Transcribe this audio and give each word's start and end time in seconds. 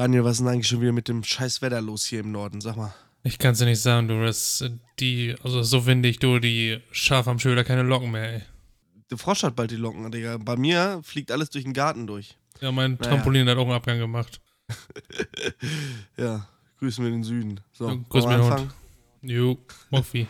Daniel, 0.00 0.24
was 0.24 0.36
ist 0.36 0.38
denn 0.38 0.48
eigentlich 0.48 0.66
schon 0.66 0.80
wieder 0.80 0.92
mit 0.92 1.08
dem 1.08 1.22
scheiß 1.22 1.60
Wetter 1.60 1.82
los 1.82 2.06
hier 2.06 2.20
im 2.20 2.32
Norden? 2.32 2.62
Sag 2.62 2.74
mal. 2.74 2.94
Ich 3.22 3.38
kann 3.38 3.52
es 3.52 3.58
dir 3.58 3.66
nicht 3.66 3.82
sagen, 3.82 4.08
du, 4.08 4.24
das, 4.24 4.64
die, 4.98 5.34
also 5.44 5.62
so 5.62 5.84
windig, 5.84 6.20
du, 6.20 6.38
die 6.38 6.80
Schaf 6.90 7.28
am 7.28 7.38
Schöler 7.38 7.64
keine 7.64 7.82
Locken 7.82 8.10
mehr, 8.10 8.36
ey. 8.36 8.42
Der 9.10 9.18
Frosch 9.18 9.42
hat 9.42 9.56
bald 9.56 9.72
die 9.72 9.76
Locken, 9.76 10.10
Digga. 10.10 10.38
Bei 10.38 10.56
mir 10.56 11.02
fliegt 11.04 11.30
alles 11.30 11.50
durch 11.50 11.64
den 11.64 11.74
Garten 11.74 12.06
durch. 12.06 12.38
Ja, 12.62 12.72
mein 12.72 12.98
Trampolin 12.98 13.46
hat 13.46 13.58
auch 13.58 13.64
einen 13.64 13.72
Abgang 13.72 13.98
gemacht. 13.98 14.40
ja, 16.16 16.48
grüßen 16.78 17.04
wir 17.04 17.10
den 17.10 17.22
Süden. 17.22 17.60
So, 17.70 17.90
ja, 17.90 17.98
grüß 18.08 18.24
mir 18.24 18.36
anfangen? 18.36 18.72
Jo, 19.20 19.58
Moffi. 19.90 20.26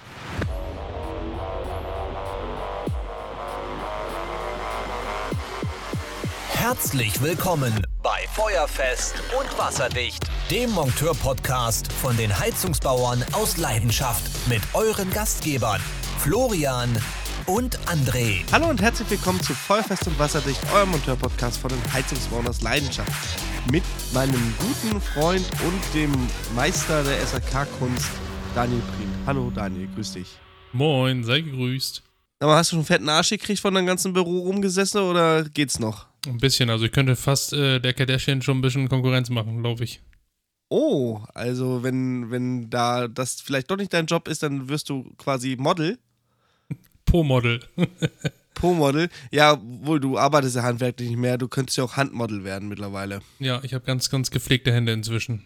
Herzlich 6.60 7.22
willkommen 7.22 7.72
bei 8.02 8.26
Feuerfest 8.34 9.14
und 9.40 9.58
Wasserdicht, 9.58 10.22
dem 10.50 10.70
Monteur-Podcast 10.72 11.90
von 11.90 12.14
den 12.18 12.38
Heizungsbauern 12.38 13.24
aus 13.32 13.56
Leidenschaft 13.56 14.22
mit 14.46 14.60
euren 14.74 15.10
Gastgebern 15.10 15.80
Florian 16.18 16.90
und 17.46 17.78
André. 17.86 18.42
Hallo 18.52 18.68
und 18.68 18.82
herzlich 18.82 19.08
willkommen 19.08 19.40
zu 19.40 19.54
Feuerfest 19.54 20.06
und 20.06 20.18
Wasserdicht, 20.18 20.60
eurem 20.74 20.90
Monteur-Podcast 20.90 21.58
von 21.58 21.70
den 21.70 21.92
Heizungsbauern 21.94 22.46
aus 22.46 22.60
Leidenschaft. 22.60 23.10
Mit 23.72 23.84
meinem 24.12 24.54
guten 24.58 25.00
Freund 25.00 25.46
und 25.64 25.94
dem 25.94 26.12
Meister 26.54 27.02
der 27.04 27.26
SAK-Kunst, 27.26 28.10
Daniel 28.54 28.82
Prien. 28.82 29.10
Hallo 29.24 29.50
Daniel, 29.50 29.88
grüß 29.94 30.12
dich. 30.12 30.38
Moin, 30.74 31.24
sei 31.24 31.40
gegrüßt. 31.40 32.02
Aber 32.40 32.56
hast 32.56 32.70
du 32.70 32.72
schon 32.72 32.80
einen 32.80 32.86
fetten 32.86 33.08
Arsch 33.08 33.30
gekriegt 33.30 33.60
von 33.60 33.72
deinem 33.72 33.86
ganzen 33.86 34.12
Büro 34.12 34.40
rumgesessen 34.40 35.00
oder 35.00 35.44
geht's 35.44 35.78
noch? 35.78 36.09
Ein 36.26 36.38
bisschen, 36.38 36.70
also 36.70 36.84
ich 36.84 36.92
könnte 36.92 37.16
fast 37.16 37.52
äh, 37.52 37.80
der 37.80 37.94
Kardashian 37.94 38.42
schon 38.42 38.58
ein 38.58 38.60
bisschen 38.60 38.88
Konkurrenz 38.88 39.30
machen, 39.30 39.60
glaube 39.60 39.84
ich. 39.84 40.00
Oh, 40.68 41.20
also 41.34 41.82
wenn, 41.82 42.30
wenn 42.30 42.70
da 42.70 43.08
das 43.08 43.40
vielleicht 43.40 43.70
doch 43.70 43.76
nicht 43.76 43.92
dein 43.92 44.06
Job 44.06 44.28
ist, 44.28 44.42
dann 44.42 44.68
wirst 44.68 44.88
du 44.88 45.12
quasi 45.18 45.56
Model. 45.58 45.98
Po-Model. 47.06 47.60
Po-Model. 48.54 49.08
Ja, 49.32 49.58
wohl, 49.62 49.98
du 49.98 50.18
arbeitest 50.18 50.56
ja 50.56 50.62
handwerklich 50.62 51.08
nicht 51.08 51.18
mehr, 51.18 51.38
du 51.38 51.48
könntest 51.48 51.78
ja 51.78 51.84
auch 51.84 51.96
Handmodel 51.96 52.44
werden 52.44 52.68
mittlerweile. 52.68 53.20
Ja, 53.38 53.60
ich 53.64 53.74
habe 53.74 53.84
ganz, 53.84 54.10
ganz 54.10 54.30
gepflegte 54.30 54.72
Hände 54.72 54.92
inzwischen. 54.92 55.44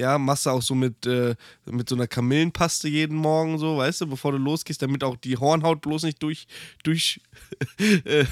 Ja, 0.00 0.16
machst 0.16 0.46
du 0.46 0.50
auch 0.50 0.62
so 0.62 0.74
mit, 0.74 1.04
äh, 1.04 1.34
mit 1.66 1.86
so 1.90 1.94
einer 1.94 2.06
Kamillenpaste 2.06 2.88
jeden 2.88 3.18
Morgen 3.18 3.58
so, 3.58 3.76
weißt 3.76 4.00
du, 4.00 4.06
bevor 4.06 4.32
du 4.32 4.38
losgehst, 4.38 4.80
damit 4.80 5.04
auch 5.04 5.14
die 5.14 5.36
Hornhaut 5.36 5.82
bloß 5.82 6.04
nicht 6.04 6.22
durch, 6.22 6.46
durch, 6.82 7.20
äh, 8.04 8.24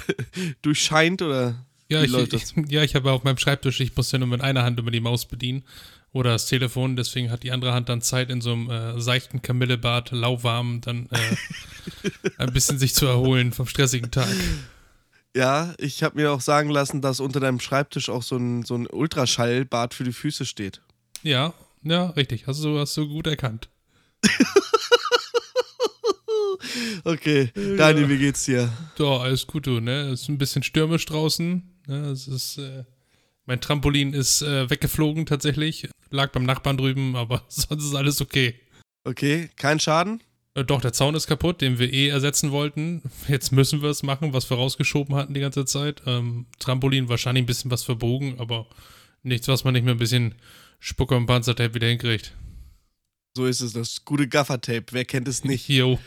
durchscheint 0.62 1.20
oder 1.20 1.66
ja, 1.90 2.02
ich, 2.02 2.14
ich, 2.14 2.54
ja, 2.68 2.82
ich 2.82 2.94
habe 2.94 3.12
auf 3.12 3.22
meinem 3.24 3.36
Schreibtisch, 3.36 3.80
ich 3.80 3.94
muss 3.94 4.10
ja 4.12 4.18
nur 4.18 4.28
mit 4.28 4.40
einer 4.40 4.62
Hand 4.62 4.78
immer 4.78 4.90
die 4.90 5.00
Maus 5.00 5.26
bedienen 5.26 5.62
oder 6.12 6.30
das 6.32 6.46
Telefon, 6.46 6.96
deswegen 6.96 7.30
hat 7.30 7.42
die 7.42 7.52
andere 7.52 7.74
Hand 7.74 7.90
dann 7.90 8.00
Zeit, 8.00 8.30
in 8.30 8.40
so 8.40 8.52
einem 8.52 8.70
äh, 8.70 8.98
seichten 8.98 9.42
Kamillebad, 9.42 10.10
lauwarm, 10.12 10.80
dann 10.80 11.06
äh, 11.10 11.36
ein 12.38 12.52
bisschen 12.54 12.78
sich 12.78 12.94
zu 12.94 13.04
erholen 13.04 13.52
vom 13.52 13.66
stressigen 13.66 14.10
Tag. 14.10 14.34
Ja, 15.36 15.74
ich 15.76 16.02
habe 16.02 16.16
mir 16.16 16.32
auch 16.32 16.40
sagen 16.40 16.70
lassen, 16.70 17.02
dass 17.02 17.20
unter 17.20 17.40
deinem 17.40 17.60
Schreibtisch 17.60 18.08
auch 18.08 18.22
so 18.22 18.36
ein, 18.36 18.64
so 18.64 18.74
ein 18.74 18.86
Ultraschallbad 18.86 19.92
für 19.92 20.04
die 20.04 20.12
Füße 20.14 20.46
steht. 20.46 20.80
Ja, 21.22 21.54
ja, 21.82 22.10
richtig. 22.10 22.46
Hast 22.46 22.62
du, 22.64 22.78
hast 22.78 22.96
du 22.96 23.08
gut 23.08 23.26
erkannt. 23.26 23.68
okay, 27.04 27.50
Daniel, 27.76 28.08
wie 28.08 28.18
geht's 28.18 28.44
dir? 28.44 28.70
Ja, 28.98 29.18
alles 29.18 29.46
gut, 29.46 29.66
du, 29.66 29.80
ne? 29.80 30.10
Es 30.10 30.22
ist 30.22 30.28
ein 30.28 30.38
bisschen 30.38 30.62
stürmisch 30.62 31.06
draußen. 31.06 31.62
Ne? 31.86 31.96
Es 32.10 32.28
ist, 32.28 32.58
äh, 32.58 32.84
mein 33.46 33.60
Trampolin 33.60 34.12
ist 34.12 34.42
äh, 34.42 34.68
weggeflogen 34.70 35.26
tatsächlich. 35.26 35.88
Lag 36.10 36.32
beim 36.32 36.44
Nachbarn 36.44 36.76
drüben, 36.76 37.16
aber 37.16 37.42
sonst 37.48 37.84
ist 37.84 37.94
alles 37.94 38.20
okay. 38.20 38.54
Okay, 39.04 39.50
kein 39.56 39.80
Schaden? 39.80 40.22
Äh, 40.54 40.64
doch, 40.64 40.80
der 40.80 40.92
Zaun 40.92 41.14
ist 41.14 41.26
kaputt, 41.26 41.60
den 41.60 41.78
wir 41.78 41.92
eh 41.92 42.08
ersetzen 42.08 42.50
wollten. 42.50 43.02
Jetzt 43.28 43.52
müssen 43.52 43.82
wir 43.82 43.90
es 43.90 44.02
machen, 44.02 44.32
was 44.32 44.50
wir 44.50 44.56
rausgeschoben 44.56 45.14
hatten 45.14 45.34
die 45.34 45.40
ganze 45.40 45.64
Zeit. 45.64 46.02
Ähm, 46.06 46.46
Trampolin 46.58 47.08
wahrscheinlich 47.08 47.44
ein 47.44 47.46
bisschen 47.46 47.70
was 47.70 47.84
verbogen, 47.84 48.36
aber 48.38 48.66
nichts, 49.22 49.48
was 49.48 49.64
man 49.64 49.74
nicht 49.74 49.84
mehr 49.84 49.94
ein 49.94 49.98
bisschen 49.98 50.34
Spucker 50.78 51.16
und 51.16 51.26
Panzertape 51.26 51.74
wieder 51.74 51.88
hinkriegt. 51.88 52.32
So 53.36 53.46
ist 53.46 53.60
es, 53.60 53.72
das 53.72 54.04
gute 54.04 54.28
Gaffertape. 54.28 54.86
Wer 54.90 55.04
kennt 55.04 55.28
es 55.28 55.44
nicht? 55.44 55.68
Jo. 55.68 55.98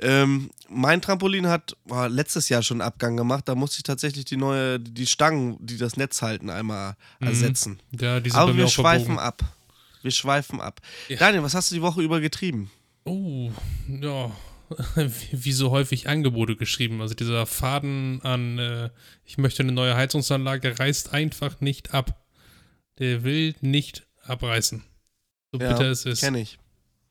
Ähm, 0.00 0.50
mein 0.68 1.00
Trampolin 1.00 1.46
hat 1.46 1.76
oh, 1.88 2.06
letztes 2.06 2.48
Jahr 2.48 2.62
schon 2.62 2.80
Abgang 2.80 3.16
gemacht. 3.16 3.48
Da 3.48 3.54
musste 3.54 3.78
ich 3.78 3.84
tatsächlich 3.84 4.24
die 4.24 4.36
neue, 4.36 4.80
die 4.80 5.06
Stangen, 5.06 5.56
die 5.60 5.76
das 5.76 5.96
Netz 5.96 6.20
halten, 6.20 6.50
einmal 6.50 6.96
mhm. 7.20 7.28
ersetzen. 7.28 7.80
Ja, 7.98 8.20
die 8.20 8.30
sind 8.30 8.38
Aber 8.38 8.56
wir 8.56 8.68
schweifen 8.68 9.16
verbogen. 9.16 9.26
ab. 9.26 9.44
Wir 10.02 10.10
schweifen 10.10 10.60
ab. 10.60 10.80
Ja. 11.08 11.16
Daniel, 11.16 11.42
was 11.42 11.54
hast 11.54 11.70
du 11.70 11.76
die 11.76 11.82
Woche 11.82 12.02
über 12.02 12.20
getrieben? 12.20 12.70
Oh, 13.04 13.50
ja. 13.88 14.32
Wie 15.32 15.52
so 15.52 15.70
häufig 15.70 16.08
Angebote 16.08 16.56
geschrieben. 16.56 17.00
Also 17.00 17.14
dieser 17.14 17.46
Faden 17.46 18.20
an, 18.22 18.58
äh, 18.58 18.90
ich 19.24 19.38
möchte 19.38 19.62
eine 19.62 19.72
neue 19.72 19.94
Heizungsanlage, 19.96 20.78
reißt 20.78 21.12
einfach 21.12 21.60
nicht 21.60 21.94
ab. 21.94 22.23
Der 22.98 23.24
will 23.24 23.54
nicht 23.60 24.06
abreißen. 24.22 24.82
So 25.52 25.58
Ja, 25.60 25.72
bitter 25.72 25.90
es 25.90 26.06
ist. 26.06 26.20
Kenn 26.20 26.34
ich. 26.34 26.58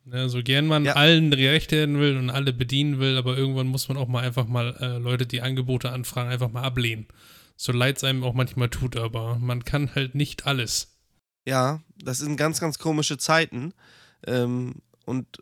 Ja, 0.05 0.27
so 0.27 0.43
gern 0.43 0.67
man 0.67 0.83
Ja. 0.85 0.93
allen 0.93 1.31
gerecht 1.31 1.71
werden 1.71 1.99
will 1.99 2.17
und 2.17 2.29
alle 2.29 2.51
bedienen 2.51 2.99
will, 2.99 3.17
aber 3.17 3.37
irgendwann 3.37 3.67
muss 3.67 3.87
man 3.87 3.97
auch 3.97 4.07
mal 4.07 4.23
einfach 4.23 4.47
mal 4.47 4.75
äh, 4.81 4.97
Leute, 4.97 5.25
die 5.25 5.41
Angebote 5.41 5.91
anfragen, 5.91 6.29
einfach 6.29 6.51
mal 6.51 6.63
ablehnen. 6.63 7.07
So 7.55 7.71
leid 7.71 7.97
es 7.97 8.03
einem 8.03 8.23
auch 8.23 8.33
manchmal 8.33 8.69
tut, 8.69 8.97
aber 8.97 9.37
man 9.39 9.63
kann 9.63 9.93
halt 9.95 10.15
nicht 10.15 10.45
alles. 10.45 10.97
Ja, 11.47 11.81
das 11.95 12.17
sind 12.17 12.35
ganz, 12.35 12.59
ganz 12.59 12.79
komische 12.79 13.17
Zeiten. 13.17 13.73
Ähm, 14.25 14.75
und 15.05 15.41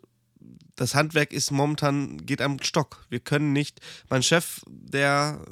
das 0.76 0.94
Handwerk 0.94 1.32
ist 1.32 1.50
momentan, 1.50 2.18
geht 2.18 2.40
am 2.40 2.62
Stock. 2.62 3.06
Wir 3.08 3.20
können 3.20 3.52
nicht. 3.52 3.80
Mein 4.10 4.22
Chef, 4.22 4.62
der, 4.68 5.44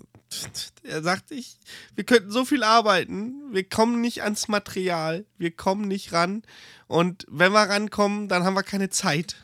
der 0.85 1.03
sagt, 1.03 1.31
ich, 1.31 1.57
wir 1.95 2.05
könnten 2.05 2.31
so 2.31 2.45
viel 2.45 2.63
arbeiten. 2.63 3.35
Wir 3.53 3.65
kommen 3.65 4.01
nicht 4.01 4.23
ans 4.23 4.49
Material. 4.49 5.25
Wir 5.39 5.51
kommen 5.51 5.89
nicht 5.89 6.13
ran. 6.13 6.43
Und 6.87 7.27
wenn 7.29 7.53
wir 7.53 7.61
rankommen, 7.63 8.29
dann 8.29 8.45
haben 8.45 8.55
wir 8.55 8.63
keine 8.63 8.91
Zeit. 8.91 9.37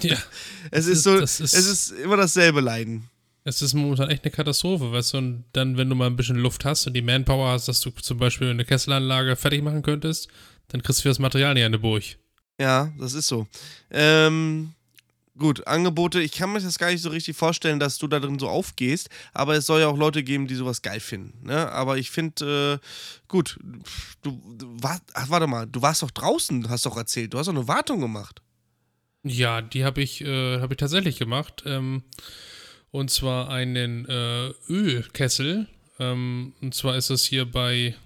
Ja, 0.00 0.16
Es 0.70 0.86
ist, 0.86 1.02
so, 1.04 1.16
ist- 1.16 1.40
es 1.40 1.54
ist 1.54 1.90
immer 1.92 2.16
dasselbe 2.16 2.60
Leiden. 2.60 3.08
es 3.44 3.62
ist 3.62 3.74
momentan 3.74 4.10
echt 4.10 4.24
eine 4.24 4.30
Katastrophe, 4.32 4.92
weißt 4.92 5.14
du, 5.14 5.18
und 5.18 5.44
dann, 5.52 5.76
wenn 5.76 5.88
du 5.88 5.94
mal 5.94 6.06
ein 6.06 6.16
bisschen 6.16 6.36
Luft 6.36 6.64
hast 6.64 6.86
und 6.86 6.94
die 6.94 7.02
Manpower 7.02 7.50
hast, 7.52 7.68
dass 7.68 7.80
du 7.80 7.90
zum 7.90 8.18
Beispiel 8.18 8.50
eine 8.50 8.64
Kesselanlage 8.64 9.36
fertig 9.36 9.62
machen 9.62 9.82
könntest, 9.82 10.28
dann 10.68 10.82
kriegst 10.82 10.98
du 11.00 11.02
für 11.02 11.08
das 11.10 11.18
Material 11.18 11.54
nicht 11.54 11.64
an 11.64 11.80
Burg. 11.80 12.02
Ja, 12.60 12.92
das 12.98 13.14
ist 13.14 13.26
so. 13.26 13.46
Ähm, 13.90 14.74
gut, 15.38 15.66
Angebote, 15.66 16.20
ich 16.20 16.32
kann 16.32 16.52
mir 16.52 16.60
das 16.60 16.78
gar 16.78 16.90
nicht 16.90 17.02
so 17.02 17.10
richtig 17.10 17.36
vorstellen, 17.36 17.80
dass 17.80 17.98
du 17.98 18.06
da 18.06 18.20
drin 18.20 18.38
so 18.38 18.48
aufgehst, 18.48 19.08
aber 19.32 19.54
es 19.54 19.66
soll 19.66 19.80
ja 19.80 19.88
auch 19.88 19.96
Leute 19.96 20.22
geben, 20.22 20.46
die 20.46 20.54
sowas 20.54 20.82
geil 20.82 21.00
finden. 21.00 21.46
Ne? 21.46 21.70
Aber 21.70 21.98
ich 21.98 22.10
finde, 22.10 22.80
äh, 22.80 22.86
gut, 23.28 23.58
du, 24.22 24.40
du 24.56 24.76
war, 24.80 25.00
ach, 25.14 25.30
warte 25.30 25.46
mal, 25.46 25.66
du 25.66 25.82
warst 25.82 26.02
doch 26.02 26.10
draußen, 26.10 26.68
hast 26.68 26.86
doch 26.86 26.96
erzählt, 26.96 27.34
du 27.34 27.38
hast 27.38 27.46
doch 27.46 27.54
eine 27.54 27.68
Wartung 27.68 28.00
gemacht. 28.00 28.42
Ja, 29.24 29.62
die 29.62 29.84
habe 29.84 30.02
ich, 30.02 30.20
äh, 30.20 30.60
hab 30.60 30.70
ich 30.70 30.76
tatsächlich 30.76 31.18
gemacht. 31.18 31.62
Ähm, 31.66 32.02
und 32.90 33.10
zwar 33.10 33.50
einen 33.50 34.06
äh, 34.06 34.50
Ölkessel. 34.68 35.66
Ähm, 35.98 36.52
und 36.60 36.74
zwar 36.74 36.96
ist 36.96 37.10
es 37.10 37.24
hier 37.24 37.50
bei, 37.50 37.96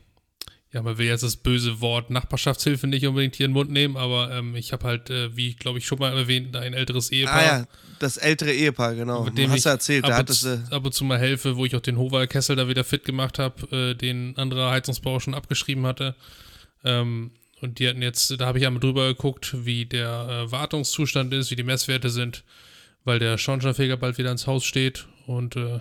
ja, 0.72 0.82
man 0.82 0.98
will 0.98 1.06
jetzt 1.06 1.22
das 1.22 1.36
böse 1.36 1.80
Wort 1.80 2.10
Nachbarschaftshilfe 2.10 2.86
nicht 2.86 3.06
unbedingt 3.06 3.36
hier 3.36 3.46
in 3.46 3.52
den 3.52 3.54
Mund 3.54 3.70
nehmen, 3.70 3.96
aber 3.96 4.30
ähm, 4.32 4.54
ich 4.54 4.72
habe 4.72 4.84
halt, 4.84 5.08
äh, 5.08 5.34
wie 5.34 5.54
glaube 5.54 5.78
ich 5.78 5.86
schon 5.86 5.98
mal 5.98 6.16
erwähnt, 6.16 6.54
ein 6.56 6.74
älteres 6.74 7.10
Ehepaar. 7.10 7.36
Ah 7.36 7.44
ja, 7.44 7.66
das 8.00 8.18
ältere 8.18 8.52
Ehepaar, 8.52 8.94
genau. 8.94 9.24
Mit 9.24 9.38
dem 9.38 9.50
hast 9.50 9.64
du 9.64 9.70
erzählt, 9.70 10.04
da 10.06 10.16
hattest 10.16 10.44
du. 10.44 10.62
ab 10.70 10.84
und 10.84 10.92
zu 10.92 11.04
mal 11.04 11.18
helfe, 11.18 11.56
wo 11.56 11.64
ich 11.64 11.74
auch 11.74 11.80
den 11.80 11.96
Hover-Kessel 11.96 12.54
da 12.54 12.68
wieder 12.68 12.84
fit 12.84 13.04
gemacht 13.04 13.38
habe, 13.38 13.76
äh, 13.76 13.94
den 13.94 14.36
anderer 14.36 14.70
Heizungsbauer 14.70 15.20
schon 15.22 15.34
abgeschrieben 15.34 15.86
hatte. 15.86 16.14
Ähm, 16.84 17.30
und 17.60 17.78
die 17.78 17.88
hatten 17.88 18.02
jetzt, 18.02 18.38
da 18.38 18.46
habe 18.46 18.58
ich 18.58 18.66
einmal 18.66 18.80
drüber 18.80 19.08
geguckt, 19.08 19.64
wie 19.64 19.86
der 19.86 20.44
äh, 20.46 20.52
Wartungszustand 20.52 21.32
ist, 21.32 21.50
wie 21.50 21.56
die 21.56 21.64
Messwerte 21.64 22.10
sind, 22.10 22.44
weil 23.04 23.18
der 23.18 23.38
Schornsteinfeger 23.38 23.96
bald 23.96 24.18
wieder 24.18 24.30
ins 24.30 24.46
Haus 24.46 24.64
steht. 24.64 25.06
Und 25.26 25.56
äh, 25.56 25.80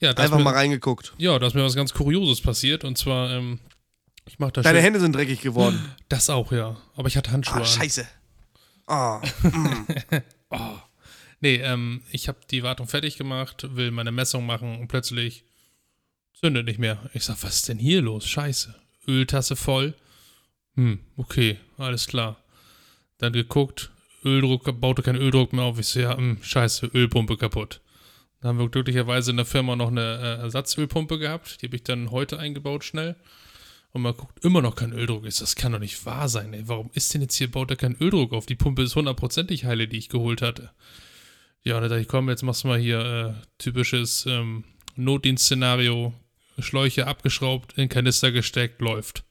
da 0.00 0.10
ist 0.10 0.18
Einfach 0.18 0.36
mir, 0.38 0.44
mal 0.44 0.54
reingeguckt. 0.54 1.14
ja, 1.16 1.38
da 1.38 1.46
ist 1.46 1.54
mir 1.54 1.64
was 1.64 1.74
ganz 1.74 1.94
Kurioses 1.94 2.40
passiert. 2.42 2.84
Und 2.84 2.98
zwar, 2.98 3.30
ähm, 3.30 3.58
ich 4.26 4.38
mache 4.38 4.52
da 4.52 4.62
Deine 4.62 4.80
Hände 4.80 5.00
sind 5.00 5.14
dreckig 5.14 5.40
geworden. 5.40 5.80
Das 6.08 6.30
auch, 6.30 6.52
ja. 6.52 6.76
Aber 6.94 7.08
ich 7.08 7.16
hatte 7.16 7.32
Handschuhe 7.32 7.62
Ah, 7.62 7.64
scheiße. 7.64 8.06
Oh, 8.86 9.20
Nee, 11.40 11.56
ähm, 11.56 12.02
ich 12.10 12.28
habe 12.28 12.38
die 12.50 12.62
Wartung 12.62 12.88
fertig 12.88 13.18
gemacht, 13.18 13.66
will 13.76 13.90
meine 13.90 14.12
Messung 14.12 14.46
machen 14.46 14.78
und 14.80 14.88
plötzlich 14.88 15.44
zündet 16.32 16.66
nicht 16.66 16.78
mehr. 16.78 17.10
Ich 17.12 17.24
sag, 17.24 17.42
was 17.42 17.56
ist 17.56 17.68
denn 17.68 17.78
hier 17.78 18.02
los? 18.02 18.26
Scheiße. 18.26 18.74
Öltasse 19.06 19.56
voll. 19.56 19.94
Hm, 20.74 21.00
okay, 21.16 21.58
alles 21.78 22.06
klar. 22.06 22.36
Dann 23.18 23.32
geguckt, 23.32 23.90
Öldruck, 24.24 24.80
baute 24.80 25.02
kein 25.02 25.16
Öldruck 25.16 25.52
mehr 25.52 25.64
auf. 25.64 25.78
Ich 25.78 25.88
so, 25.88 26.00
ja, 26.00 26.16
hm, 26.16 26.38
scheiße, 26.42 26.86
Ölpumpe 26.86 27.36
kaputt. 27.36 27.80
Dann 28.40 28.50
haben 28.50 28.58
wir 28.58 28.68
glücklicherweise 28.68 29.30
in 29.30 29.36
der 29.36 29.46
Firma 29.46 29.76
noch 29.76 29.88
eine 29.88 30.18
äh, 30.18 30.42
Ersatzölpumpe 30.42 31.18
gehabt. 31.18 31.62
Die 31.62 31.66
habe 31.66 31.76
ich 31.76 31.84
dann 31.84 32.10
heute 32.10 32.38
eingebaut 32.38 32.84
schnell. 32.84 33.16
Und 33.96 34.02
man 34.02 34.14
guckt 34.14 34.44
immer 34.44 34.60
noch 34.60 34.76
kein 34.76 34.92
Öldruck. 34.92 35.24
Ist 35.24 35.40
das 35.40 35.56
kann 35.56 35.72
doch 35.72 35.78
nicht 35.78 36.04
wahr 36.04 36.28
sein, 36.28 36.52
ey. 36.52 36.68
Warum 36.68 36.90
ist 36.92 37.14
denn 37.14 37.22
jetzt 37.22 37.34
hier, 37.34 37.50
baut 37.50 37.70
er 37.70 37.78
kein 37.78 37.96
Öldruck 37.98 38.34
auf? 38.34 38.44
Die 38.44 38.54
Pumpe 38.54 38.82
ist 38.82 38.94
hundertprozentig 38.94 39.64
heile, 39.64 39.88
die 39.88 39.96
ich 39.96 40.10
geholt 40.10 40.42
hatte. 40.42 40.70
Ja, 41.62 41.76
und 41.76 41.80
dann 41.80 41.88
dachte 41.88 42.02
ich, 42.02 42.08
komm, 42.08 42.28
jetzt 42.28 42.42
machst 42.42 42.64
du 42.64 42.68
mal 42.68 42.78
hier 42.78 43.00
äh, 43.00 43.46
typisches 43.56 44.26
ähm, 44.26 44.64
Notdienstszenario. 44.96 46.12
Schläuche 46.58 47.06
abgeschraubt, 47.06 47.78
in 47.78 47.88
Kanister 47.88 48.32
gesteckt, 48.32 48.82
läuft. 48.82 49.24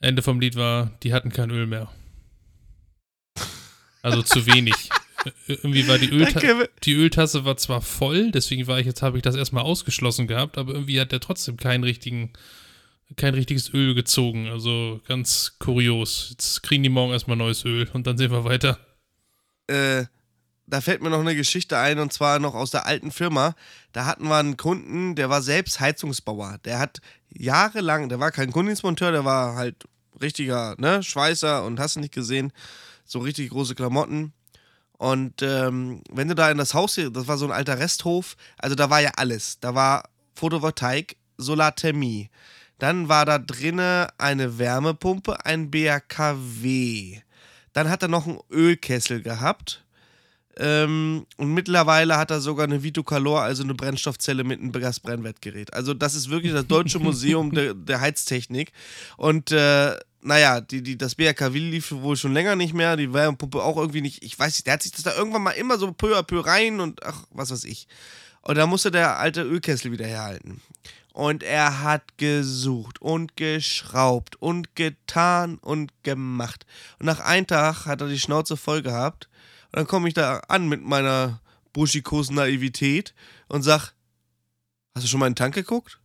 Ende 0.00 0.20
vom 0.20 0.38
Lied 0.38 0.56
war, 0.56 0.92
die 1.02 1.14
hatten 1.14 1.32
kein 1.32 1.48
Öl 1.48 1.66
mehr. 1.66 1.90
Also 4.02 4.20
zu 4.20 4.44
wenig. 4.44 4.74
irgendwie 5.46 5.88
war 5.88 5.96
die, 5.96 6.10
Ölta 6.10 6.40
die 6.82 6.92
Öltasse 6.92 7.46
war 7.46 7.56
zwar 7.56 7.80
voll, 7.80 8.32
deswegen 8.32 8.66
war 8.66 8.80
ich 8.80 8.86
jetzt 8.86 9.00
habe 9.00 9.16
ich 9.16 9.22
das 9.22 9.34
erstmal 9.34 9.64
ausgeschlossen 9.64 10.26
gehabt, 10.26 10.58
aber 10.58 10.74
irgendwie 10.74 11.00
hat 11.00 11.12
der 11.12 11.20
trotzdem 11.20 11.56
keinen 11.56 11.84
richtigen 11.84 12.34
kein 13.16 13.34
richtiges 13.34 13.72
Öl 13.72 13.94
gezogen, 13.94 14.48
also 14.48 15.00
ganz 15.06 15.56
kurios. 15.58 16.28
Jetzt 16.30 16.62
kriegen 16.62 16.82
die 16.82 16.88
morgen 16.88 17.12
erstmal 17.12 17.36
neues 17.36 17.64
Öl 17.64 17.88
und 17.92 18.06
dann 18.06 18.18
sehen 18.18 18.30
wir 18.30 18.44
weiter. 18.44 18.78
Äh, 19.66 20.04
da 20.66 20.80
fällt 20.80 21.02
mir 21.02 21.10
noch 21.10 21.20
eine 21.20 21.36
Geschichte 21.36 21.78
ein 21.78 21.98
und 21.98 22.12
zwar 22.12 22.38
noch 22.38 22.54
aus 22.54 22.70
der 22.70 22.86
alten 22.86 23.10
Firma. 23.10 23.54
Da 23.92 24.06
hatten 24.06 24.28
wir 24.28 24.36
einen 24.36 24.56
Kunden, 24.56 25.14
der 25.14 25.28
war 25.28 25.42
selbst 25.42 25.80
Heizungsbauer. 25.80 26.58
Der 26.64 26.78
hat 26.78 27.00
jahrelang, 27.30 28.08
der 28.08 28.20
war 28.20 28.30
kein 28.30 28.52
Kundendienstmonteur, 28.52 29.12
der 29.12 29.24
war 29.24 29.54
halt 29.54 29.84
richtiger 30.20 30.74
ne, 30.78 31.02
Schweißer 31.02 31.64
und 31.64 31.80
hast 31.80 31.96
du 31.96 32.00
nicht 32.00 32.14
gesehen, 32.14 32.52
so 33.04 33.18
richtig 33.18 33.50
große 33.50 33.74
Klamotten. 33.74 34.32
Und 34.96 35.42
ähm, 35.42 36.02
wenn 36.10 36.28
du 36.28 36.34
da 36.34 36.50
in 36.50 36.58
das 36.58 36.74
Haus, 36.74 36.94
das 36.94 37.26
war 37.26 37.36
so 37.36 37.44
ein 37.44 37.52
alter 37.52 37.78
Resthof, 37.78 38.36
also 38.56 38.76
da 38.76 38.88
war 38.88 39.00
ja 39.00 39.10
alles. 39.16 39.58
Da 39.58 39.74
war 39.74 40.08
Photovoltaik, 40.34 41.16
Solarthermie. 41.38 42.30
Dann 42.82 43.08
war 43.08 43.24
da 43.24 43.38
drinne 43.38 44.08
eine 44.18 44.58
Wärmepumpe, 44.58 45.46
ein 45.46 45.70
BRKW. 45.70 47.20
Dann 47.72 47.88
hat 47.88 48.02
er 48.02 48.08
noch 48.08 48.26
einen 48.26 48.40
Ölkessel 48.50 49.22
gehabt. 49.22 49.84
Ähm, 50.56 51.24
und 51.36 51.54
mittlerweile 51.54 52.16
hat 52.16 52.32
er 52.32 52.40
sogar 52.40 52.66
eine 52.66 52.82
Vitocalor, 52.82 53.40
also 53.40 53.62
eine 53.62 53.74
Brennstoffzelle 53.74 54.42
mit 54.42 54.58
einem 54.58 54.72
Gasbrennwertgerät. 54.72 55.72
Also 55.72 55.94
das 55.94 56.16
ist 56.16 56.28
wirklich 56.28 56.54
das 56.54 56.66
Deutsche 56.66 56.98
Museum 56.98 57.52
der, 57.52 57.74
der 57.74 58.00
Heiztechnik. 58.00 58.72
Und 59.16 59.52
äh, 59.52 59.96
naja, 60.20 60.60
die, 60.60 60.82
die, 60.82 60.98
das 60.98 61.14
BRKW 61.14 61.56
lief 61.60 61.92
wohl 61.92 62.16
schon 62.16 62.32
länger 62.32 62.56
nicht 62.56 62.74
mehr, 62.74 62.96
die 62.96 63.12
Wärmepumpe 63.12 63.62
auch 63.62 63.76
irgendwie 63.76 64.00
nicht. 64.00 64.24
Ich 64.24 64.36
weiß 64.36 64.54
nicht, 64.54 64.66
der 64.66 64.74
hat 64.74 64.82
sich 64.82 64.90
das 64.90 65.04
da 65.04 65.14
irgendwann 65.14 65.42
mal 65.42 65.52
immer 65.52 65.78
so 65.78 65.92
peu 65.92 66.18
à 66.18 66.24
peu 66.24 66.40
rein 66.40 66.80
und 66.80 67.00
ach, 67.04 67.26
was 67.30 67.52
weiß 67.52 67.62
ich. 67.62 67.86
Und 68.40 68.58
da 68.58 68.66
musste 68.66 68.90
der 68.90 69.20
alte 69.20 69.42
Ölkessel 69.42 69.92
wieder 69.92 70.06
herhalten. 70.06 70.60
Und 71.12 71.42
er 71.42 71.82
hat 71.82 72.16
gesucht 72.16 73.00
und 73.02 73.36
geschraubt 73.36 74.36
und 74.36 74.74
getan 74.76 75.58
und 75.58 75.92
gemacht. 76.02 76.64
Und 76.98 77.06
nach 77.06 77.20
einem 77.20 77.46
Tag 77.46 77.84
hat 77.84 78.00
er 78.00 78.08
die 78.08 78.18
Schnauze 78.18 78.56
voll 78.56 78.80
gehabt. 78.82 79.28
Und 79.66 79.76
dann 79.78 79.86
komme 79.86 80.08
ich 80.08 80.14
da 80.14 80.38
an 80.48 80.68
mit 80.68 80.82
meiner 80.82 81.40
buschikosen 81.74 82.36
Naivität 82.36 83.14
und 83.48 83.62
sag, 83.62 83.92
hast 84.94 85.04
du 85.04 85.08
schon 85.08 85.20
mal 85.20 85.26
in 85.26 85.32
den 85.32 85.36
Tank 85.36 85.54
geguckt? 85.54 86.00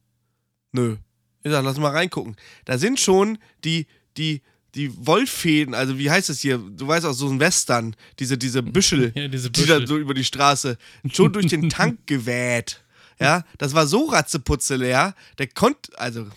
Nö. 0.74 0.98
Ich 1.44 1.52
sag, 1.52 1.64
lass 1.64 1.78
mal 1.78 1.92
reingucken. 1.92 2.36
Da 2.66 2.78
sind 2.78 3.00
schon 3.00 3.38
die, 3.64 3.88
die, 4.18 4.42
die 4.76 4.92
Wollfäden, 5.06 5.74
also 5.74 5.98
wie 5.98 6.12
heißt 6.12 6.28
das 6.30 6.40
hier? 6.40 6.58
Du 6.58 6.88
weißt 6.88 7.06
auch, 7.06 7.14
so 7.14 7.30
ein 7.30 7.40
Western, 7.40 7.96
diese, 8.20 8.38
diese 8.38 8.62
Büschel, 8.62 9.14
Ja, 9.16 9.28
diese 9.30 9.50
die 9.52 9.66
da 9.66 9.76
Büschel. 9.76 9.88
so 9.88 9.98
über 9.98 10.14
die 10.14 10.26
Straße, 10.26 10.78
schon 11.12 11.32
durch 11.32 11.48
den 11.48 11.70
Tank 11.70 12.06
geweht. 12.08 12.84
Ja, 13.20 13.44
das 13.58 13.74
war 13.74 13.88
so 13.88 14.06
ratzeputze 14.06 14.76
leer, 14.76 15.16
der 15.40 15.48
konnte, 15.48 15.92
also, 16.00 16.28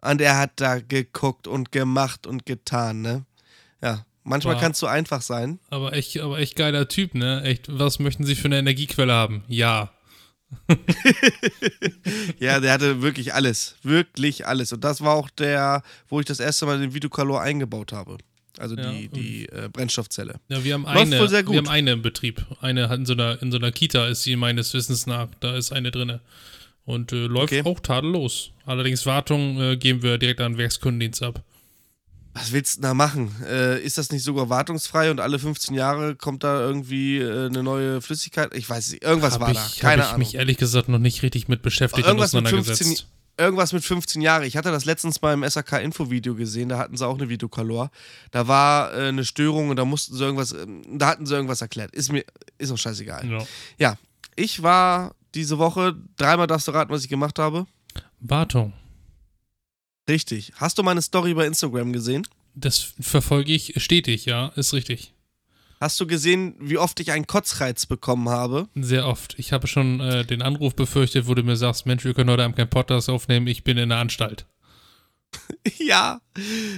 und 0.00 0.20
er 0.20 0.36
hat 0.38 0.52
da 0.56 0.80
geguckt 0.80 1.46
und 1.46 1.70
gemacht 1.72 2.26
und 2.26 2.44
getan, 2.44 3.02
ne? 3.02 3.24
Ja, 3.82 4.04
manchmal 4.24 4.54
Wow. 4.56 4.60
kann 4.62 4.72
es 4.72 4.78
so 4.80 4.86
einfach 4.88 5.22
sein. 5.22 5.60
Aber 5.70 5.92
echt, 5.92 6.18
aber 6.18 6.38
echt 6.40 6.56
geiler 6.56 6.88
Typ, 6.88 7.14
ne? 7.14 7.42
Echt, 7.44 7.66
was 7.68 7.98
möchten 8.00 8.24
Sie 8.24 8.34
für 8.34 8.46
eine 8.46 8.58
Energiequelle 8.58 9.12
haben? 9.12 9.44
Ja. 9.48 9.92
Ja, 12.38 12.60
der 12.60 12.72
hatte 12.72 13.02
wirklich 13.02 13.34
alles. 13.34 13.76
Wirklich 13.82 14.46
alles. 14.46 14.72
Und 14.72 14.84
das 14.84 15.00
war 15.00 15.14
auch 15.14 15.30
der, 15.30 15.82
wo 16.08 16.20
ich 16.20 16.26
das 16.26 16.40
erste 16.40 16.66
Mal 16.66 16.78
den 16.80 16.94
Vitocalor 16.94 17.40
eingebaut 17.40 17.92
habe. 17.92 18.18
Also 18.62 18.76
Ja, 18.76 18.90
die, 18.92 19.08
die 19.08 19.48
äh, 19.48 19.68
Brennstoffzelle. 19.72 20.36
Ja, 20.48 20.62
wir 20.64 20.74
haben 20.74 20.86
eine, 20.86 21.18
wohl 21.18 21.28
sehr 21.28 21.42
gut. 21.42 21.52
wir 21.54 21.58
haben 21.58 21.68
eine 21.68 21.92
im 21.92 22.02
Betrieb. 22.02 22.46
Eine 22.60 22.88
hat 22.88 22.98
in 22.98 23.06
so 23.06 23.12
einer, 23.12 23.42
in 23.42 23.50
so 23.50 23.58
einer 23.58 23.72
Kita 23.72 24.06
ist 24.06 24.22
sie 24.22 24.36
meines 24.36 24.72
Wissens 24.72 25.06
nach. 25.06 25.28
Da 25.40 25.56
ist 25.56 25.72
eine 25.72 25.90
drinne. 25.90 26.20
Und 26.84 27.12
äh, 27.12 27.26
läuft 27.26 27.52
Okay. 27.52 27.62
auch 27.64 27.80
tadellos. 27.80 28.50
Allerdings 28.64 29.04
Wartung 29.04 29.60
äh, 29.60 29.76
geben 29.76 30.02
wir 30.02 30.18
direkt 30.18 30.40
an 30.40 30.52
den 30.52 30.58
Werkskundendienst 30.58 31.22
ab. 31.22 31.42
Was 32.34 32.52
willst 32.52 32.78
du 32.78 32.82
da 32.82 32.94
machen? 32.94 33.34
Äh, 33.46 33.80
ist 33.82 33.98
das 33.98 34.10
nicht 34.10 34.22
sogar 34.22 34.48
wartungsfrei 34.48 35.10
und 35.10 35.20
alle 35.20 35.38
15 35.38 35.74
Jahre 35.74 36.16
kommt 36.16 36.44
da 36.44 36.60
irgendwie 36.60 37.18
äh, 37.18 37.46
eine 37.46 37.62
neue 37.62 38.00
Flüssigkeit? 38.00 38.54
Ich 38.54 38.68
weiß 38.70 38.92
nicht. 38.92 39.04
Irgendwas 39.04 39.34
Hab 39.34 39.40
war 39.42 39.50
ich, 39.50 39.56
da. 39.58 39.62
hab 39.64 39.80
Keine 39.80 40.02
ich 40.02 40.08
Ahnung. 40.08 40.18
mich 40.20 40.34
ehrlich 40.36 40.56
gesagt 40.56 40.88
noch 40.88 40.98
nicht 40.98 41.22
richtig 41.22 41.48
mit 41.48 41.60
beschäftigt 41.62 42.04
und 42.06 42.08
Irgendwas 42.10 42.32
mit, 42.32 42.48
15, 42.48 42.62
auseinandergesetzt. 42.72 43.06
Irgendwas 43.42 43.72
mit 43.72 43.84
15 43.84 44.22
Jahre. 44.22 44.46
Ich 44.46 44.56
hatte 44.56 44.70
das 44.70 44.84
letztens 44.84 45.18
beim 45.18 45.48
SAK-Info-Video 45.48 46.34
gesehen, 46.34 46.68
da 46.68 46.78
hatten 46.78 46.96
sie 46.96 47.06
auch 47.06 47.18
eine 47.18 47.28
Vitocalor. 47.28 47.90
Da 48.30 48.48
war 48.48 48.92
äh, 48.94 49.08
eine 49.08 49.24
Störung 49.24 49.68
und 49.68 49.76
da 49.76 49.84
mussten 49.84 50.16
sie 50.16 50.24
irgendwas, 50.24 50.52
ähm, 50.52 50.82
da 50.98 51.08
hatten 51.08 51.26
sie 51.26 51.34
irgendwas 51.34 51.60
erklärt. 51.60 51.94
Ist 51.94 52.12
mir, 52.12 52.24
ist 52.58 52.70
auch 52.70 52.78
scheißegal. 52.78 53.28
Ja. 53.28 53.46
Ja, 53.78 53.98
ich 54.36 54.62
war 54.62 55.14
diese 55.34 55.58
Woche, 55.58 55.96
dreimal 56.16 56.46
darfst 56.46 56.68
du 56.68 56.72
raten, 56.72 56.92
was 56.92 57.02
ich 57.02 57.08
gemacht 57.08 57.38
habe. 57.38 57.66
Wartung. 58.20 58.72
Richtig. 60.08 60.52
Hast 60.56 60.78
du 60.78 60.82
meine 60.82 61.02
Story 61.02 61.34
bei 61.34 61.46
Instagram 61.46 61.92
gesehen? 61.92 62.26
Das 62.54 62.92
verfolge 63.00 63.52
ich 63.52 63.74
stetig, 63.82 64.26
ja, 64.26 64.48
ist 64.56 64.72
richtig. 64.72 65.14
Hast 65.82 65.98
du 65.98 66.06
gesehen, 66.06 66.54
wie 66.60 66.78
oft 66.78 67.00
ich 67.00 67.10
einen 67.10 67.26
Kotzreiz 67.26 67.86
bekommen 67.86 68.28
habe? 68.28 68.68
Sehr 68.76 69.04
oft. 69.04 69.36
Ich 69.36 69.52
habe 69.52 69.66
schon 69.66 69.98
äh, 69.98 70.24
den 70.24 70.40
Anruf 70.40 70.76
befürchtet, 70.76 71.26
wo 71.26 71.34
du 71.34 71.42
mir 71.42 71.56
sagst, 71.56 71.86
Mensch, 71.86 72.04
wir 72.04 72.14
können 72.14 72.30
heute 72.30 72.44
Abend 72.44 72.56
keinen 72.56 72.70
Podcast 72.70 73.10
aufnehmen, 73.10 73.48
ich 73.48 73.64
bin 73.64 73.78
in 73.78 73.88
der 73.88 73.98
Anstalt. 73.98 74.46
ja. 75.78 76.20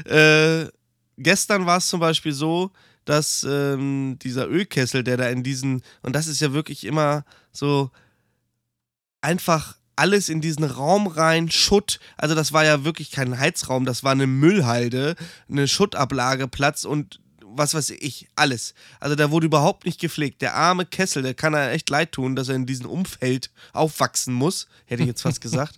Äh, 0.06 0.68
gestern 1.18 1.66
war 1.66 1.76
es 1.76 1.88
zum 1.88 2.00
Beispiel 2.00 2.32
so, 2.32 2.70
dass 3.04 3.46
ähm, 3.46 4.18
dieser 4.22 4.48
Ölkessel, 4.48 5.04
der 5.04 5.18
da 5.18 5.28
in 5.28 5.42
diesen, 5.42 5.82
und 6.00 6.16
das 6.16 6.26
ist 6.26 6.40
ja 6.40 6.54
wirklich 6.54 6.84
immer 6.84 7.26
so 7.52 7.90
einfach 9.20 9.76
alles 9.96 10.30
in 10.30 10.40
diesen 10.40 10.64
Raum 10.64 11.08
rein, 11.08 11.50
Schutt. 11.50 12.00
Also 12.16 12.34
das 12.34 12.54
war 12.54 12.64
ja 12.64 12.84
wirklich 12.84 13.10
kein 13.10 13.38
Heizraum, 13.38 13.84
das 13.84 14.02
war 14.02 14.12
eine 14.12 14.26
Müllhalde, 14.26 15.14
eine 15.50 15.68
Schuttablageplatz 15.68 16.86
und 16.86 17.20
was 17.56 17.74
weiß 17.74 17.90
ich, 17.90 18.28
alles. 18.36 18.74
Also 19.00 19.16
da 19.16 19.30
wurde 19.30 19.46
überhaupt 19.46 19.84
nicht 19.84 20.00
gepflegt. 20.00 20.42
Der 20.42 20.54
arme 20.54 20.86
Kessel, 20.86 21.22
der 21.22 21.34
kann 21.34 21.54
er 21.54 21.72
echt 21.72 21.88
leid 21.90 22.12
tun, 22.12 22.36
dass 22.36 22.48
er 22.48 22.56
in 22.56 22.66
diesem 22.66 22.86
Umfeld 22.86 23.50
aufwachsen 23.72 24.34
muss, 24.34 24.68
hätte 24.86 25.02
ich 25.02 25.08
jetzt 25.08 25.22
fast 25.22 25.40
gesagt. 25.40 25.76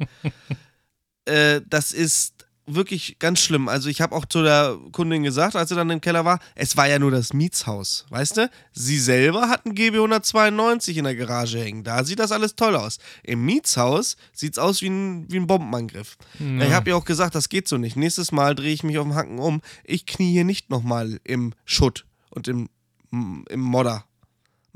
äh, 1.27 1.61
das 1.69 1.93
ist 1.93 2.36
wirklich 2.67 3.19
ganz 3.19 3.41
schlimm. 3.41 3.69
Also 3.69 3.89
ich 3.89 4.01
habe 4.01 4.15
auch 4.15 4.25
zu 4.25 4.43
der 4.43 4.77
Kundin 4.93 5.23
gesagt, 5.23 5.57
als 5.57 5.69
sie 5.69 5.75
dann 5.75 5.91
im 5.91 6.01
Keller 6.01 6.25
war, 6.25 6.41
es 6.55 6.77
war 6.77 6.89
ja 6.89 6.99
nur 6.99 7.11
das 7.11 7.33
Mietshaus, 7.33 8.07
weißt 8.11 8.39
du? 8.39 8.51
Sie 8.73 8.99
selber 8.99 9.49
hat 9.49 9.67
einen 9.67 9.75
GB 9.75 9.99
192 9.99 10.97
in 10.97 11.05
der 11.05 11.15
Garage 11.15 11.59
hängen. 11.59 11.85
Da 11.85 12.03
sieht 12.05 12.19
das 12.19 12.33
alles 12.33 12.57
toll 12.57 12.75
aus. 12.75 12.99
Im 13.23 13.45
Mietshaus 13.45 14.17
sieht's 14.33 14.59
aus 14.59 14.83
wie 14.83 14.89
ein, 14.89 15.31
wie 15.31 15.37
ein 15.37 15.47
Bombenangriff. 15.47 16.17
Ich 16.61 16.73
habe 16.73 16.91
ihr 16.91 16.97
auch 16.97 17.05
gesagt, 17.05 17.35
das 17.35 17.49
geht 17.49 17.69
so 17.69 17.77
nicht. 17.79 17.97
Nächstes 17.97 18.33
Mal 18.33 18.55
drehe 18.55 18.73
ich 18.73 18.83
mich 18.83 18.99
auf 18.99 19.07
den 19.07 19.15
Hacken 19.15 19.39
um. 19.39 19.61
Ich 19.85 20.07
knie 20.07 20.33
hier 20.33 20.45
nicht 20.45 20.71
nochmal 20.71 21.21
im 21.25 21.53
Schutt 21.65 22.07
und 22.31 22.49
im, 22.49 22.69
im 23.13 23.61
Modder. 23.61 24.06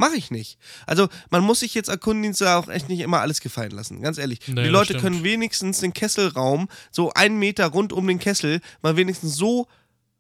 Mache 0.01 0.17
ich 0.17 0.31
nicht. 0.31 0.59
Also, 0.87 1.09
man 1.29 1.45
muss 1.45 1.61
sich 1.61 1.75
jetzt 1.75 1.91
Kundendienste 2.01 2.57
auch 2.57 2.69
echt 2.69 2.89
nicht 2.89 3.01
immer 3.01 3.21
alles 3.21 3.43
gefallen 3.43 3.73
lassen, 3.73 4.01
ganz 4.01 4.17
ehrlich. 4.17 4.41
Nee, 4.47 4.63
die 4.63 4.69
Leute 4.71 4.95
stimmt. 4.95 5.03
können 5.03 5.25
wenigstens 5.25 5.81
den 5.81 5.93
Kesselraum 5.93 6.69
so 6.91 7.13
einen 7.13 7.39
Meter 7.39 7.67
rund 7.67 7.93
um 7.93 8.07
den 8.07 8.19
Kessel 8.19 8.63
mal 8.81 8.97
wenigstens 8.97 9.37
so 9.37 9.69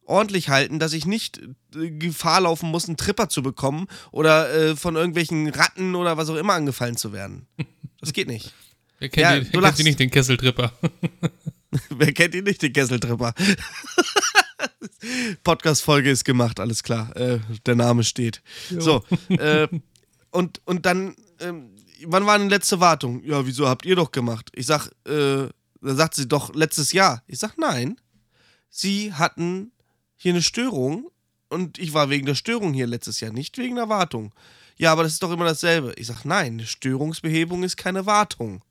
ordentlich 0.05 0.51
halten, 0.51 0.79
dass 0.79 0.93
ich 0.93 1.07
nicht 1.07 1.41
äh, 1.75 1.91
Gefahr 1.93 2.43
laufen 2.43 2.69
muss, 2.69 2.89
einen 2.89 2.99
Tripper 2.99 3.31
zu 3.31 3.43
bekommen 3.43 3.87
oder 4.11 4.53
äh, 4.53 4.77
von 4.77 4.97
irgendwelchen 4.97 5.49
Ratten 5.49 5.95
oder 5.95 6.19
was 6.19 6.29
auch 6.29 6.37
immer 6.37 6.53
angefallen 6.53 6.99
zu 6.99 7.15
werden. 7.15 7.47
Das 8.03 8.13
geht 8.13 8.29
nicht. 8.29 8.53
Wer 8.99 9.09
kennt, 9.09 9.23
Ja, 9.23 9.39
du 9.41 9.47
wer 9.55 9.63
kennt 9.63 9.77
sie 9.79 9.85
nicht, 9.85 9.99
den 9.99 10.11
Kesseltripper? 10.11 10.75
Wer 11.89 12.13
kennt 12.13 12.35
ihn 12.35 12.45
nicht, 12.45 12.61
den 12.61 12.73
Kesseltripper? 12.75 13.33
Podcast-Folge 15.45 16.11
ist 16.11 16.25
gemacht, 16.25 16.61
alles 16.61 16.83
klar. 16.83 17.15
Äh, 17.17 17.41
der 17.67 17.75
Name 17.77 18.05
steht. 18.05 18.43
So, 18.71 19.05
äh, 19.29 19.69
und, 20.31 20.61
und 20.65 20.87
dann, 20.87 21.17
ähm, 21.41 21.71
wann 22.05 22.27
war 22.27 22.39
denn 22.39 22.49
letzte 22.49 22.81
Wartung? 22.81 23.23
Ja, 23.25 23.47
wieso 23.47 23.69
habt 23.69 23.85
ihr 23.85 23.97
doch 23.97 24.13
gemacht? 24.13 24.51
Ich 24.55 24.67
sag, 24.67 24.89
äh, 25.07 25.49
da 25.83 25.95
sagt 25.95 26.15
sie 26.15 26.29
doch 26.29 26.55
letztes 26.55 26.93
Jahr. 26.93 27.23
Ich 27.27 27.39
sag, 27.39 27.57
nein. 27.59 27.97
Sie 28.69 29.13
hatten 29.13 29.73
hier 30.17 30.33
eine 30.33 30.43
Störung 30.43 31.11
und 31.49 31.79
ich 31.79 31.93
war 31.93 32.11
wegen 32.11 32.27
der 32.27 32.35
Störung 32.35 32.73
hier 32.73 32.87
letztes 32.87 33.21
Jahr, 33.21 33.33
nicht 33.33 33.59
wegen 33.59 33.77
der 33.77 33.89
Wartung. 33.89 34.33
Ja, 34.77 34.93
aber 34.93 35.03
das 35.03 35.13
ist 35.15 35.23
doch 35.23 35.33
immer 35.33 35.45
dasselbe. 35.45 35.93
Ich 35.97 36.07
sag, 36.07 36.25
nein, 36.25 36.55
eine 36.55 36.67
Störungsbehebung 36.67 37.65
ist 37.65 37.77
keine 37.77 38.07
Wartung. 38.07 38.63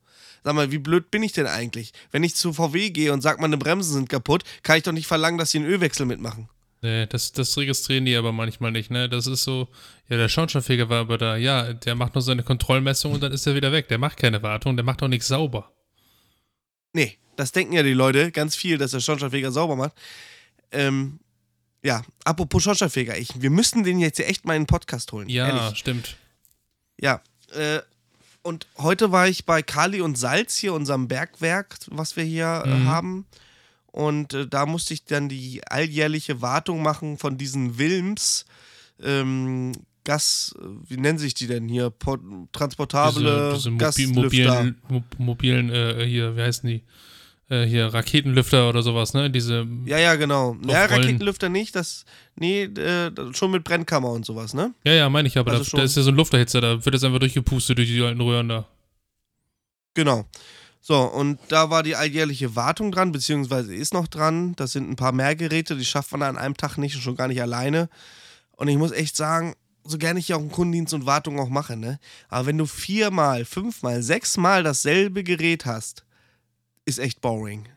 Sag 0.44 0.56
mal, 0.56 0.72
wie 0.72 0.78
blöd 0.78 1.12
bin 1.12 1.24
ich 1.24 1.34
denn 1.34 1.48
eigentlich? 1.48 1.92
Wenn 2.12 2.24
ich 2.24 2.36
zu 2.36 2.54
VW 2.54 2.90
gehe 2.90 3.14
und 3.14 3.22
sag, 3.22 3.40
meine 3.40 3.58
Bremsen 3.58 3.94
sind 3.94 4.10
kaputt, 4.10 4.44
kann 4.64 4.78
ich 4.78 4.84
doch 4.84 4.92
nicht 4.92 5.08
verlangen, 5.08 5.38
dass 5.38 5.52
sie 5.52 5.60
einen 5.60 5.68
Ölwechsel 5.68 6.06
mitmachen. 6.06 6.50
Nee, 6.82 7.08
das, 7.08 7.34
das 7.34 7.58
registrieren 7.58 8.06
die 8.06 8.16
aber 8.16 8.32
manchmal 8.32 8.72
nicht, 8.72 8.90
ne? 8.90 9.10
Das 9.10 9.28
ist 9.28 9.44
so, 9.44 9.68
ja, 10.08 10.16
der 10.16 10.30
Schornsteinfeger 10.30 10.88
war 10.88 11.02
aber 11.02 11.18
da, 11.18 11.36
ja, 11.36 11.74
der 11.74 11.96
macht 11.96 12.16
nur 12.16 12.22
seine 12.22 12.44
Kontrollmessung 12.44 13.12
und 13.12 13.22
dann 13.22 13.34
ist 13.34 13.46
er 13.46 13.56
wieder 13.56 13.72
weg. 13.72 13.90
Der 13.90 13.98
macht 13.98 14.18
keine 14.18 14.42
Wartung, 14.44 14.78
der 14.78 14.86
macht 14.86 15.04
auch 15.04 15.10
nichts 15.10 15.28
sauber. 15.28 15.74
Nee, 16.94 17.18
das 17.36 17.52
denken 17.52 17.74
ja 17.74 17.84
die 17.84 17.94
Leute 17.94 18.32
ganz 18.32 18.56
viel, 18.56 18.78
dass 18.78 18.92
der 18.92 19.02
Schornsteinfeger 19.02 19.52
sauber 19.52 19.76
macht. 19.76 19.94
Ähm, 20.72 21.20
ja, 21.84 22.04
apropos 22.24 22.64
Schornsteinfeger, 22.64 23.18
ich, 23.18 23.42
wir 23.42 23.50
müssten 23.50 23.84
den 23.84 24.00
jetzt 24.00 24.20
echt 24.20 24.46
mal 24.46 24.56
in 24.56 24.64
den 24.64 24.68
Podcast 24.68 25.12
holen. 25.12 25.28
Ja, 25.28 25.48
ehrlich. 25.48 25.78
stimmt. 25.78 26.16
Ja, 27.00 27.22
äh, 27.54 27.80
und 28.42 28.68
heute 28.78 29.12
war 29.12 29.28
ich 29.28 29.46
bei 29.46 29.62
Kali 29.62 30.02
und 30.02 30.18
Salz 30.18 30.58
hier, 30.58 30.74
unserem 30.74 31.08
Bergwerk, 31.08 31.78
was 31.88 32.16
wir 32.16 32.24
hier 32.24 32.64
äh, 32.66 32.70
Mhm. 32.70 32.86
haben. 32.88 33.26
Und 33.92 34.34
äh, 34.34 34.48
da 34.48 34.66
musste 34.66 34.94
ich 34.94 35.06
dann 35.06 35.30
die 35.30 35.62
alljährliche 35.68 36.42
Wartung 36.42 36.82
machen 36.84 37.18
von 37.18 37.38
diesen 37.38 37.78
Wilms 37.78 38.46
ähm, 39.02 39.74
Gas, 40.04 40.56
äh, 40.60 40.64
wie 40.88 40.98
nennen 40.98 41.18
sich 41.20 41.34
die 41.34 41.48
denn 41.48 41.68
hier? 41.68 41.90
Po 41.90 42.18
transportable 42.52 43.52
diese, 43.56 43.70
diese 43.70 43.78
Gaslüfter. 43.78 44.22
mobilen, 44.64 44.82
mo 44.88 45.04
mobilen 45.18 45.70
äh, 45.70 46.06
hier, 46.06 46.36
wie 46.36 46.42
heißen 46.42 46.70
die? 46.70 46.84
Äh, 47.50 47.66
hier, 47.66 47.88
Raketenlüfter 47.88 48.70
oder 48.70 48.84
sowas, 48.84 49.14
ne? 49.14 49.32
Diese, 49.32 49.68
Ja, 49.86 49.98
ja, 49.98 50.16
genau. 50.16 50.56
Ja. 50.68 50.86
Raketenlüfter 50.86 51.50
nicht, 51.50 51.76
das, 51.76 52.06
nee, 52.36 52.64
äh, 52.64 53.12
schon 53.34 53.50
mit 53.50 53.64
Brennkammer 53.64 54.12
und 54.12 54.24
sowas, 54.26 54.54
ne? 54.54 54.74
ja, 54.86 54.94
ja, 54.94 55.10
meine 55.10 55.28
ich, 55.28 55.38
aber 55.38 55.52
Also 55.52 55.72
da, 55.72 55.78
da 55.78 55.84
ist 55.84 55.98
ja 55.98 56.04
so 56.04 56.12
ein 56.12 56.16
Lufterhitzer, 56.16 56.62
da 56.62 56.86
wird 56.86 56.94
das 56.94 57.04
einfach 57.04 57.20
durchgepustet 57.20 57.78
durch 57.80 57.88
die 57.88 58.02
alten 58.04 58.22
Röhren 58.22 58.50
da. 58.50 58.68
Genau. 59.96 60.26
So, 60.82 61.02
und 61.02 61.40
da 61.50 61.70
war 61.70 61.84
die 61.84 61.96
alljährliche 61.96 62.56
Wartung 62.56 62.92
dran, 62.92 63.12
beziehungsweise 63.12 63.76
ist 63.76 63.94
noch 63.94 64.08
dran. 64.08 64.56
Das 64.56 64.72
sind 64.72 64.90
ein 64.90 64.96
paar 64.96 65.12
mehr 65.12 65.36
Geräte, 65.36 65.76
die 65.76 65.86
schafft 65.86 66.12
man 66.12 66.22
an 66.22 66.38
einem 66.38 66.56
Tag 66.56 66.78
nicht 66.78 66.96
und 66.96 67.02
schon 67.02 67.18
gar 67.18 67.28
nicht 67.28 67.42
alleine. 67.42 67.90
Und 68.52 68.68
ich 68.68 68.78
muss 68.78 68.92
echt 68.92 69.16
sagen, 69.16 69.56
so 69.84 69.98
gerne 69.98 70.20
ich 70.20 70.30
ja 70.30 70.36
auch 70.36 70.42
einen 70.42 70.52
Kundendienst 70.52 70.94
und 70.94 71.06
Wartung 71.06 71.40
auch 71.40 71.50
mache, 71.50 71.76
ne? 71.76 72.00
Aber 72.30 72.46
wenn 72.46 72.58
du 72.58 72.66
viermal, 72.66 73.44
fünfmal, 73.44 74.04
sechsmal 74.04 74.64
dasselbe 74.64 75.24
Gerät 75.24 75.66
hast, 75.66 76.06
ist 76.90 77.00
echt 77.00 77.22
boring. 77.22 77.68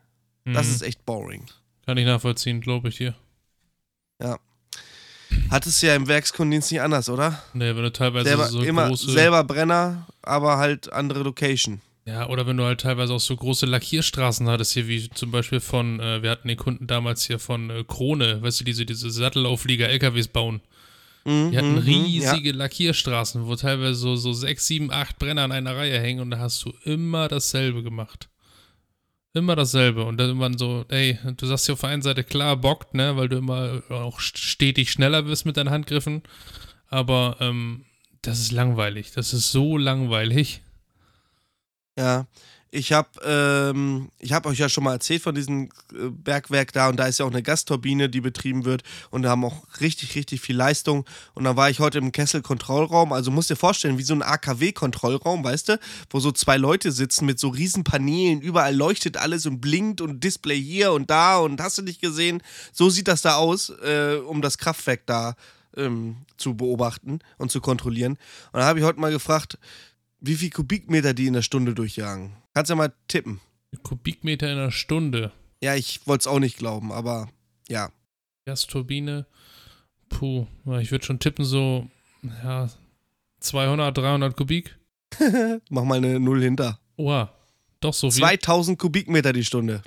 Das 0.44 0.66
Mhm. 0.66 0.72
ist 0.74 0.82
echt 0.82 1.04
boring. 1.06 1.44
Kann 1.86 1.96
ich 1.98 2.06
nachvollziehen, 2.06 2.60
glaube 2.60 2.88
ich 2.88 2.96
dir. 2.96 3.14
Hattest 5.50 5.82
du 5.82 5.86
ja 5.86 5.94
im 5.96 6.08
Werkskundendienst 6.08 6.72
nicht 6.72 6.80
anders, 6.80 7.08
oder? 7.08 7.42
Ne, 7.54 7.74
wenn 7.76 7.82
du 7.82 7.92
teilweise 7.92 8.28
Selber, 8.28 8.46
so 8.48 8.62
immer 8.62 8.88
große. 8.88 9.10
selber 9.10 9.44
Brenner, 9.44 10.06
aber 10.22 10.58
halt 10.58 10.92
andere 10.92 11.22
Location. 11.22 11.80
Ja, 12.04 12.28
oder 12.28 12.46
wenn 12.46 12.56
du 12.56 12.64
halt 12.64 12.80
teilweise 12.80 13.12
auch 13.14 13.20
so 13.20 13.36
große 13.36 13.66
Lackierstraßen 13.66 14.48
hattest, 14.48 14.72
hier 14.72 14.88
wie 14.88 15.08
zum 15.10 15.30
Beispiel 15.30 15.60
von, 15.60 16.00
äh, 16.00 16.22
wir 16.22 16.30
hatten 16.30 16.48
den 16.48 16.56
Kunden 16.56 16.86
damals 16.86 17.24
hier 17.26 17.38
von 17.38 17.70
äh, 17.70 17.84
Krone, 17.86 18.42
weißt 18.42 18.60
du, 18.60 18.64
diese, 18.64 18.84
diese 18.86 19.10
Sattelauflieger 19.10 19.88
LKWs 19.88 20.28
bauen. 20.28 20.60
Mhm, 21.24 21.50
Die 21.52 21.58
hatten 21.58 21.72
mhm, 21.72 21.78
riesige 21.78 22.52
Lackierstraßen, 22.52 23.46
wo 23.46 23.54
teilweise 23.54 23.94
so, 23.94 24.16
so 24.16 24.32
sechs, 24.32 24.66
sieben, 24.66 24.90
acht 24.90 25.18
Brenner 25.18 25.42
an 25.42 25.52
einer 25.52 25.76
Reihe 25.76 25.98
hängen 26.00 26.20
und 26.20 26.30
da 26.30 26.38
hast 26.38 26.64
du 26.64 26.72
immer 26.84 27.28
dasselbe 27.28 27.82
gemacht. 27.82 28.28
Immer 29.34 29.56
dasselbe. 29.56 30.04
Und 30.04 30.18
dann 30.18 30.30
immer 30.30 30.50
so, 30.58 30.84
ey, 30.88 31.18
du 31.36 31.46
sagst 31.46 31.66
ja 31.68 31.74
auf 31.74 31.80
der 31.80 31.90
einen 31.90 32.02
Seite 32.02 32.22
klar, 32.22 32.56
bockt, 32.56 32.94
ne, 32.94 33.16
weil 33.16 33.28
du 33.28 33.38
immer 33.38 33.82
auch 33.88 34.20
stetig 34.20 34.90
schneller 34.90 35.26
wirst 35.26 35.46
mit 35.46 35.56
deinen 35.56 35.70
Handgriffen. 35.70 36.22
Aber 36.88 37.36
ähm, 37.40 37.86
das 38.20 38.40
ist 38.40 38.52
langweilig. 38.52 39.12
Das 39.12 39.32
ist 39.32 39.50
so 39.50 39.78
langweilig. 39.78 40.62
Ja, 41.98 42.26
ich 42.74 42.92
habe 42.92 43.08
ähm, 43.22 44.10
hab 44.30 44.46
euch 44.46 44.58
ja 44.58 44.68
schon 44.70 44.84
mal 44.84 44.94
erzählt 44.94 45.22
von 45.22 45.34
diesem 45.34 45.64
äh, 45.92 46.08
Bergwerk 46.08 46.72
da 46.72 46.88
und 46.88 46.96
da 46.96 47.04
ist 47.04 47.18
ja 47.18 47.26
auch 47.26 47.30
eine 47.30 47.42
Gasturbine, 47.42 48.08
die 48.08 48.22
betrieben 48.22 48.64
wird 48.64 48.82
und 49.10 49.22
da 49.22 49.30
haben 49.30 49.44
auch 49.44 49.62
richtig, 49.80 50.14
richtig 50.14 50.40
viel 50.40 50.56
Leistung. 50.56 51.04
Und 51.34 51.44
dann 51.44 51.54
war 51.54 51.68
ich 51.68 51.80
heute 51.80 51.98
im 51.98 52.12
Kessel-Kontrollraum, 52.12 53.12
also 53.12 53.30
musst 53.30 53.50
dir 53.50 53.56
vorstellen, 53.56 53.98
wie 53.98 54.02
so 54.02 54.14
ein 54.14 54.22
AKW-Kontrollraum, 54.22 55.44
weißt 55.44 55.68
du, 55.68 55.80
wo 56.08 56.18
so 56.18 56.32
zwei 56.32 56.56
Leute 56.56 56.92
sitzen 56.92 57.26
mit 57.26 57.38
so 57.38 57.48
riesen 57.48 57.84
Paneelen, 57.84 58.40
überall 58.40 58.74
leuchtet 58.74 59.18
alles 59.18 59.44
und 59.44 59.60
blinkt 59.60 60.00
und 60.00 60.24
Display 60.24 60.60
hier 60.60 60.92
und 60.92 61.10
da 61.10 61.36
und 61.36 61.60
hast 61.60 61.76
du 61.76 61.82
nicht 61.82 62.00
gesehen? 62.00 62.42
So 62.72 62.88
sieht 62.88 63.06
das 63.06 63.20
da 63.20 63.36
aus, 63.36 63.68
äh, 63.68 64.16
um 64.26 64.40
das 64.40 64.56
Kraftwerk 64.56 65.02
da 65.04 65.36
ähm, 65.76 66.16
zu 66.38 66.54
beobachten 66.54 67.20
und 67.36 67.52
zu 67.52 67.60
kontrollieren. 67.60 68.12
Und 68.52 68.60
da 68.60 68.64
habe 68.64 68.78
ich 68.78 68.84
heute 68.84 68.98
mal 68.98 69.12
gefragt, 69.12 69.58
wie 70.22 70.36
viel 70.36 70.50
Kubikmeter 70.50 71.12
die 71.14 71.26
in 71.26 71.34
der 71.34 71.42
Stunde 71.42 71.74
durchjagen. 71.74 72.32
Kannst 72.54 72.70
ja 72.70 72.76
mal 72.76 72.92
tippen. 73.08 73.40
Kubikmeter 73.82 74.50
in 74.50 74.58
einer 74.58 74.70
Stunde. 74.70 75.32
Ja, 75.62 75.74
ich 75.74 76.06
wollte 76.06 76.22
es 76.22 76.26
auch 76.26 76.38
nicht 76.38 76.56
glauben, 76.58 76.92
aber 76.92 77.28
ja. 77.68 77.90
Gasturbine. 78.46 79.26
Puh, 80.08 80.46
ich 80.80 80.90
würde 80.90 81.04
schon 81.04 81.18
tippen 81.18 81.44
so, 81.44 81.88
ja, 82.44 82.68
200, 83.40 83.96
300 83.96 84.36
Kubik. 84.36 84.76
Mach 85.70 85.84
mal 85.84 85.96
eine 85.98 86.20
Null 86.20 86.42
hinter. 86.42 86.78
Oha, 86.96 87.32
doch 87.80 87.94
so 87.94 88.10
viel. 88.10 88.20
2000 88.22 88.78
Kubikmeter 88.78 89.32
die 89.32 89.44
Stunde. 89.44 89.82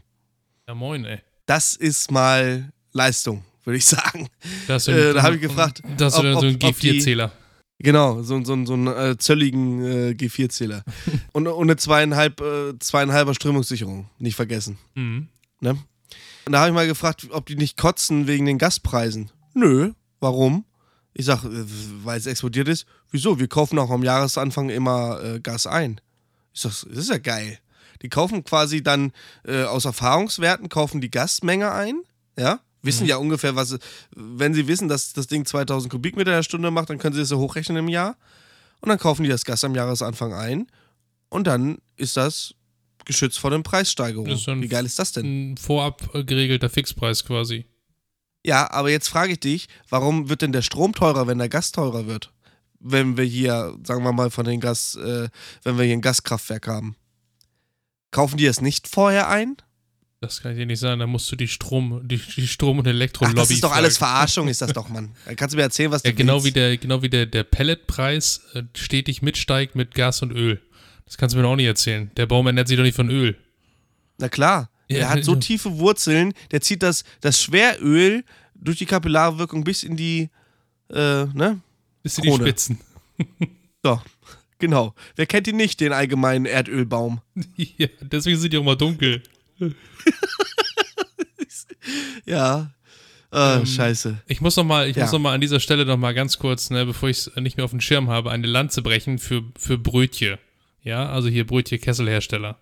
Ja, 0.68 0.74
moin, 0.76 1.06
ey. 1.06 1.20
Das 1.46 1.76
ist 1.76 2.10
mal 2.12 2.72
Leistung, 2.92 3.44
würde 3.64 3.78
ich 3.78 3.86
sagen. 3.88 4.28
Das 4.68 4.88
Äh, 4.88 5.14
da 5.14 5.22
hab 5.24 5.34
ich 5.34 5.42
gefragt, 5.42 5.82
Das 5.98 6.14
ist 6.16 6.22
so 6.22 6.26
ein 6.28 6.36
ob- 6.36 6.64
ob 6.64 6.80
die- 6.80 6.92
G4-Zähler. 7.00 7.32
Genau, 7.80 8.22
so, 8.24 8.44
so, 8.44 8.66
so 8.66 8.74
einen 8.74 8.88
äh, 8.88 9.18
zölligen 9.18 9.84
äh, 9.84 10.12
G4-Zähler. 10.12 10.84
und, 11.34 11.48
und 11.48 11.64
eine 11.64 11.76
zweieinhalb, 11.76 12.42
äh, 12.42 12.80
zweieinhalber 12.80 13.34
Strömungssicherung, 13.34 14.10
nicht 14.18 14.36
vergessen. 14.36 14.78
Mhm. 14.96 15.28
Ne? 15.60 15.78
Und 16.46 16.52
da 16.52 16.60
habe 16.60 16.70
ich 16.70 16.76
mal 16.76 16.88
gefragt, 16.88 17.28
ob 17.32 17.46
die 17.48 17.56
nicht 17.56 17.78
kotzen 17.78 18.28
wegen 18.28 18.46
den 18.46 18.58
Gaspreisen. 18.58 19.32
Nö, 19.54 19.92
warum? 20.20 20.66
Ich 21.14 21.26
sag, 21.26 21.44
äh, 21.44 21.66
weil 22.04 22.18
es 22.18 22.28
explodiert 22.28 22.68
ist. 22.68 22.86
Wieso? 23.12 23.40
Wir 23.40 23.48
kaufen 23.48 23.80
auch 23.80 23.90
am 23.90 24.04
Jahresanfang 24.04 24.70
immer 24.70 25.22
äh, 25.24 25.40
Gas 25.40 25.68
ein. 25.68 26.00
Ich 26.54 26.62
sag, 26.62 26.72
das 26.72 26.84
ist 26.84 27.10
ja 27.10 27.18
geil. 27.18 27.60
Die 28.02 28.10
kaufen 28.10 28.44
quasi 28.44 28.84
dann 28.84 29.12
äh, 29.46 29.64
aus 29.64 29.86
Erfahrungswerten, 29.86 30.70
kaufen 30.70 31.02
die 31.02 31.10
Gasmenge 31.10 31.72
ein, 31.72 32.02
ja, 32.38 32.60
wissen 32.86 33.04
Mhm. 33.04 33.10
ja 33.10 33.18
ungefähr, 33.18 33.56
was, 33.56 33.78
wenn 34.16 34.54
sie 34.54 34.68
wissen, 34.68 34.88
dass 34.88 35.14
das 35.14 35.28
Ding 35.28 35.46
2000 35.46 35.92
Kubikmeter 35.92 36.32
in 36.32 36.38
der 36.38 36.44
Stunde 36.44 36.72
macht, 36.72 36.90
dann 36.90 36.98
können 36.98 37.14
sie 37.14 37.22
das 37.22 37.30
so 37.30 37.40
hochrechnen 37.40 37.78
im 37.78 37.88
Jahr. 37.90 38.18
Und 38.82 38.90
dann 38.90 39.00
kaufen 39.00 39.24
die 39.24 39.30
das 39.30 39.46
Gas 39.46 39.64
am 39.64 39.76
Jahresanfang 39.76 40.34
ein. 40.34 40.68
Und 41.30 41.48
dann 41.48 41.80
ist 41.98 42.18
das 42.18 42.54
geschützt 43.06 43.40
vor 43.40 43.52
den 43.52 43.64
Preissteigerungen. 43.64 44.62
Wie 44.62 44.68
geil 44.68 44.86
ist 44.86 45.00
das 45.00 45.12
denn? 45.12 45.54
Ein 45.54 45.58
vorab 45.58 46.12
geregelter 46.14 46.70
Fixpreis 46.70 47.24
quasi. 47.26 47.66
Ja, 48.46 48.70
aber 48.72 48.92
jetzt 48.92 49.08
frage 49.10 49.34
ich 49.34 49.40
dich, 49.40 49.68
warum 49.90 50.30
wird 50.30 50.42
denn 50.44 50.52
der 50.52 50.62
Strom 50.62 50.94
teurer, 50.94 51.26
wenn 51.28 51.40
der 51.40 51.50
Gas 51.50 51.72
teurer 51.72 52.06
wird? 52.06 52.32
Wenn 52.80 53.18
wir 53.18 53.24
hier, 53.24 53.76
sagen 53.84 54.04
wir 54.04 54.12
mal, 54.12 54.30
von 54.30 54.46
den 54.46 54.60
Gas, 54.60 54.96
äh, 54.96 55.30
wenn 55.64 55.78
wir 55.78 55.86
hier 55.86 55.94
ein 55.94 56.02
Gaskraftwerk 56.02 56.68
haben. 56.68 56.96
Kaufen 58.12 58.38
die 58.38 58.46
das 58.46 58.62
nicht 58.62 58.88
vorher 58.88 59.30
ein? 59.30 59.58
Das 60.26 60.42
kann 60.42 60.52
ich 60.52 60.58
dir 60.58 60.66
nicht 60.66 60.80
sagen. 60.80 61.00
Da 61.00 61.08
musst 61.08 61.32
du 61.32 61.36
die 61.36 61.48
Strom, 61.48 62.02
die, 62.08 62.18
die 62.18 62.48
Strom- 62.48 62.80
und 62.80 62.88
Elektrolobby 62.88 63.38
Ach, 63.38 63.42
das 63.44 63.52
ist 63.52 63.64
doch 63.64 63.72
alles 63.72 63.98
fragen. 63.98 64.12
Verarschung, 64.14 64.48
ist 64.48 64.62
das 64.62 64.74
doch, 64.74 64.90
Mann. 64.90 65.12
Dann 65.26 65.36
kannst 65.36 65.54
du 65.54 65.58
mir 65.58 65.64
erzählen, 65.64 65.92
was 65.92 66.04
Ja, 66.04 66.12
du 66.12 66.18
genau 66.18 66.36
willst. 66.36 66.46
wie 66.48 66.52
der, 66.52 66.78
genau 66.78 67.02
wie 67.02 67.10
der, 67.10 67.26
der 67.26 67.44
Pelletpreis 67.44 68.42
äh, 68.54 68.64
stetig 68.76 69.22
mitsteigt 69.22 69.76
mit 69.76 69.96
Gas 69.96 70.22
und 70.22 70.32
Öl. 70.32 70.62
Das 71.06 71.18
kannst 71.18 71.34
du 71.34 71.38
mir 71.38 71.44
doch 71.44 71.52
auch 71.52 71.56
nicht 71.56 71.66
erzählen. 71.68 72.12
Der 72.18 72.26
Baum 72.26 72.48
ernährt 72.48 72.68
sich 72.68 72.78
doch 72.78 72.84
nicht 72.84 72.96
von 72.96 73.10
Öl. 73.10 73.36
Na 74.18 74.30
klar. 74.30 74.70
Ja, 74.88 74.98
der 74.98 75.10
hat 75.10 75.24
so 75.24 75.34
ja. 75.34 75.40
tiefe 75.42 75.78
Wurzeln, 75.78 76.34
der 76.52 76.62
zieht 76.62 76.84
das, 76.84 77.04
das 77.22 77.42
Schweröl 77.42 78.24
durch 78.56 78.78
die 78.78 78.86
Kapillarwirkung 78.86 79.64
bis 79.64 79.84
in 79.84 79.96
die, 79.98 80.30
äh, 80.90 81.26
ne? 81.26 81.60
Bis 82.04 82.18
in 82.18 82.24
die. 82.24 82.32
Spitzen. 82.34 82.80
So, 83.84 84.02
genau. 84.58 84.96
Wer 85.16 85.28
kennt 85.28 85.48
ihn 85.48 85.58
nicht, 85.58 85.80
den 85.80 85.94
allgemeinen 85.94 86.48
Erdölbaum? 86.48 87.22
ja, 87.56 87.88
deswegen 88.02 88.40
sind 88.40 88.52
die 88.52 88.58
auch 88.58 88.64
mal 88.64 88.76
dunkel. 88.76 89.22
Ja. 92.26 92.72
Äh, 93.32 93.58
Ähm, 93.58 93.66
scheiße. 93.66 94.22
Ich 94.28 94.42
muss 94.42 94.56
noch 94.56 94.64
mal, 94.64 94.88
ich 94.90 94.96
Ja. 94.96 95.04
muss 95.04 95.12
noch 95.12 95.20
mal 95.20 95.34
an 95.34 95.42
dieser 95.42 95.60
Stelle 95.60 95.86
noch 95.86 95.98
mal 95.98 96.14
ganz 96.14 96.38
kurz, 96.40 96.70
ne, 96.70 96.86
bevor 96.86 97.10
ich 97.10 97.18
es 97.18 97.36
nicht 97.36 97.58
mehr 97.58 97.66
auf 97.66 97.72
dem 97.72 97.82
Schirm 97.82 98.10
habe, 98.10 98.32
eine 98.32 98.48
Lanze 98.48 98.82
brechen 98.82 99.20
für, 99.20 99.44
für 99.58 99.78
Brötchen. 99.78 100.38
Ja, 100.82 101.10
also 101.10 101.28
hier 101.28 101.46
Brötchen 101.46 101.80
Kesselhersteller. 101.80 102.60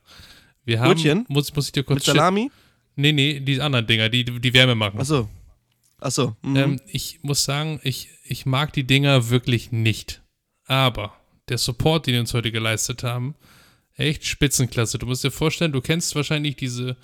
Wir 0.66 0.80
haben, 0.80 0.94
Brötchen? 0.94 1.26
Muss, 1.28 1.54
muss 1.56 1.68
ich 1.68 1.72
dir 1.74 1.84
kurz 1.84 2.06
Mit 2.08 2.16
Salami? 2.16 2.52
Nee, 2.96 3.12
nee, 3.12 3.40
die 3.40 3.60
anderen 3.62 3.88
Dinger, 3.88 4.10
die 4.10 4.24
die 4.26 4.54
Wärme 4.54 4.76
machen. 4.76 5.00
Achso. 5.00 5.30
Achso. 6.00 6.36
Mhm. 6.42 6.56
Ähm, 6.56 6.82
ich 6.88 7.20
muss 7.22 7.44
sagen, 7.44 7.80
ich, 7.84 8.10
ich 8.24 8.46
mag 8.46 8.74
die 8.74 8.84
Dinger 8.86 9.30
wirklich 9.30 9.72
nicht. 9.72 10.22
Aber 10.66 11.14
der 11.50 11.58
Support, 11.58 12.08
den 12.08 12.14
die 12.16 12.20
uns 12.20 12.34
heute 12.34 12.52
geleistet 12.52 13.04
haben, 13.04 13.36
echt 13.96 14.26
Spitzenklasse. 14.26 14.98
Du 14.98 15.06
musst 15.06 15.24
dir 15.24 15.32
vorstellen, 15.32 15.72
du 15.72 15.82
kennst 15.82 16.16
wahrscheinlich 16.16 16.56
diese 16.56 16.98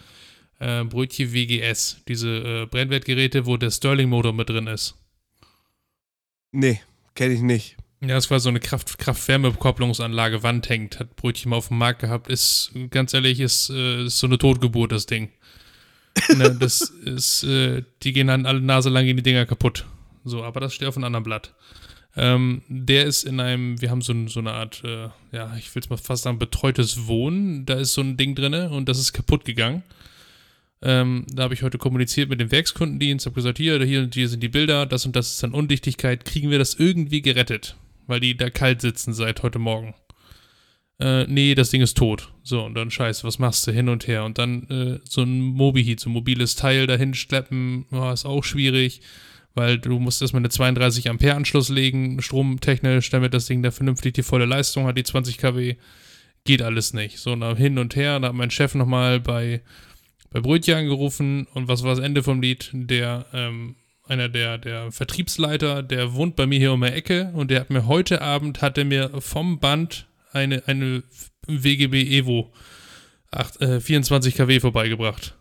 äh, 0.60 0.84
Brötchen 0.84 1.34
WGS, 1.34 2.02
diese 2.08 2.30
äh, 2.30 2.66
Brennwertgeräte, 2.66 3.46
wo 3.46 3.58
der 3.58 3.72
Sterling-Motor 3.72 4.34
mit 4.34 4.50
drin 4.50 4.68
ist. 4.68 4.96
Nee, 6.52 6.82
kenne 7.16 7.34
ich 7.34 7.42
nicht. 7.42 7.78
Ja, 8.02 8.16
es 8.16 8.32
war 8.32 8.40
so 8.40 8.50
eine 8.50 8.62
Kraft, 8.62 8.98
Kraft-Wärme-Kopplungsanlage, 8.98 10.42
Wand 10.42 10.70
hängt, 10.70 11.00
hat 11.00 11.16
Brötchen 11.18 11.50
mal 11.50 11.58
auf 11.58 11.68
dem 11.68 11.78
Markt 11.78 12.00
gehabt. 12.00 12.30
Ist, 12.30 12.72
ganz 12.92 13.14
ehrlich, 13.14 13.40
ist, 13.40 13.70
äh, 13.70 14.06
ist 14.06 14.20
so 14.20 14.28
eine 14.28 14.38
Totgeburt, 14.38 14.92
das 14.92 15.06
Ding. 15.06 15.30
ne, 16.36 16.56
das 16.56 16.82
ist, 16.82 17.44
äh, 17.44 17.84
die 18.04 18.14
gehen 18.14 18.28
dann 18.28 18.46
alle 18.46 18.62
Nase 18.62 18.90
lang 18.90 19.06
in 19.06 19.18
die 19.18 19.24
Dinger 19.24 19.46
kaputt. 19.46 19.86
So, 20.24 20.44
aber 20.44 20.60
das 20.60 20.74
steht 20.74 20.88
auf 20.88 20.96
einem 20.96 21.06
anderen 21.06 21.24
Blatt. 21.24 21.54
Ähm, 22.22 22.64
der 22.68 23.06
ist 23.06 23.24
in 23.24 23.40
einem, 23.40 23.80
wir 23.80 23.90
haben 23.90 24.02
so, 24.02 24.14
so 24.28 24.42
eine 24.42 24.52
Art, 24.52 24.84
äh, 24.84 25.08
ja, 25.32 25.56
ich 25.58 25.74
will 25.74 25.82
es 25.82 25.90
mal 25.90 25.96
fast 25.96 26.24
sagen, 26.24 26.38
betreutes 26.38 27.08
Wohnen. 27.08 27.66
Da 27.66 27.76
ist 27.76 27.94
so 27.94 28.02
ein 28.02 28.18
Ding 28.18 28.36
drin 28.36 28.54
und 28.54 28.90
das 28.90 29.00
ist 29.00 29.14
kaputt 29.14 29.46
gegangen. 29.46 29.84
Ähm, 30.82 31.26
da 31.34 31.44
habe 31.44 31.54
ich 31.54 31.64
heute 31.64 31.78
kommuniziert 31.78 32.30
mit 32.30 32.42
dem 32.42 32.52
Werkskundendienst, 32.52 33.26
habe 33.26 33.36
gesagt, 33.36 33.58
hier, 33.58 33.82
hier, 33.86 34.10
hier 34.14 34.28
sind 34.28 34.44
die 34.44 34.50
Bilder, 34.50 34.86
das 34.86 35.06
und 35.06 35.16
das 35.16 35.32
ist 35.32 35.44
dann 35.44 35.54
Undichtigkeit, 35.54 36.26
kriegen 36.26 36.50
wir 36.50 36.60
das 36.60 36.74
irgendwie 36.74 37.22
gerettet? 37.22 37.78
Weil 38.06 38.20
die 38.20 38.36
da 38.36 38.50
kalt 38.50 38.82
sitzen 38.82 39.14
seit 39.14 39.42
heute 39.42 39.60
Morgen. 39.60 39.96
Äh, 41.00 41.26
nee, 41.28 41.56
das 41.56 41.70
Ding 41.70 41.82
ist 41.82 41.96
tot. 41.96 42.34
So, 42.44 42.66
und 42.66 42.76
dann 42.76 42.92
scheiße, 42.92 43.26
was 43.26 43.40
machst 43.40 43.66
du 43.66 43.72
hin 43.72 43.88
und 43.88 44.08
her? 44.08 44.26
Und 44.26 44.38
dann 44.38 44.68
äh, 44.68 45.00
so 45.06 45.22
ein 45.22 45.40
Mobi-Heat, 45.40 46.02
so 46.02 46.10
ein 46.10 46.14
mobiles 46.14 46.58
Teil 46.58 46.86
dahin 46.86 47.14
schleppen, 47.14 47.86
oh, 47.92 48.12
ist 48.12 48.26
auch 48.26 48.44
schwierig, 48.44 49.00
weil 49.60 49.78
du 49.78 50.00
musst 50.00 50.22
erstmal 50.22 50.40
eine 50.40 50.50
32 50.50 51.10
Ampere 51.10 51.36
Anschluss 51.36 51.70
legen, 51.70 52.22
stromtechnisch, 52.22 53.10
damit 53.10 53.34
das 53.34 53.46
Ding 53.46 53.62
da 53.62 53.72
vernünftig 53.72 54.14
die 54.14 54.24
volle 54.24 54.46
Leistung 54.46 54.86
hat, 54.86 54.98
die 54.98 55.04
20 55.04 55.38
kW. 55.38 55.76
Geht 56.46 56.62
alles 56.62 56.94
nicht. 56.94 57.20
So, 57.20 57.34
und 57.34 57.56
hin 57.58 57.78
und 57.78 57.96
her, 57.98 58.20
da 58.20 58.30
hat 58.30 58.36
mein 58.36 58.50
Chef 58.50 58.74
nochmal 58.74 59.20
bei 59.20 59.62
bei 60.32 60.42
Brötchen 60.42 60.76
angerufen 60.76 61.48
und 61.54 61.68
was 61.68 61.84
war 61.84 61.96
das 61.96 62.04
Ende 62.04 62.24
vom 62.24 62.42
Lied? 62.42 62.70
Der, 62.74 63.26
ähm, 63.34 63.76
einer 64.08 64.30
der, 64.30 64.58
der 64.58 64.92
Vertriebsleiter, 64.92 65.84
der 65.84 66.14
wohnt 66.14 66.36
bei 66.36 66.46
mir 66.46 66.60
hier 66.60 66.74
um 66.74 66.82
die 66.82 66.88
Ecke 66.88 67.32
und 67.34 67.52
der 67.52 67.62
hat 67.62 67.70
mir 67.70 67.88
heute 67.88 68.22
Abend, 68.22 68.62
hat 68.62 68.78
er 68.78 68.86
mir 68.86 69.10
vom 69.20 69.60
Band 69.60 70.08
eine, 70.32 70.64
eine 70.68 71.04
WGB 71.48 72.18
Evo 72.18 72.52
8, 73.32 73.62
äh, 73.62 73.80
24 73.80 74.36
kW 74.36 74.60
vorbeigebracht. 74.60 75.36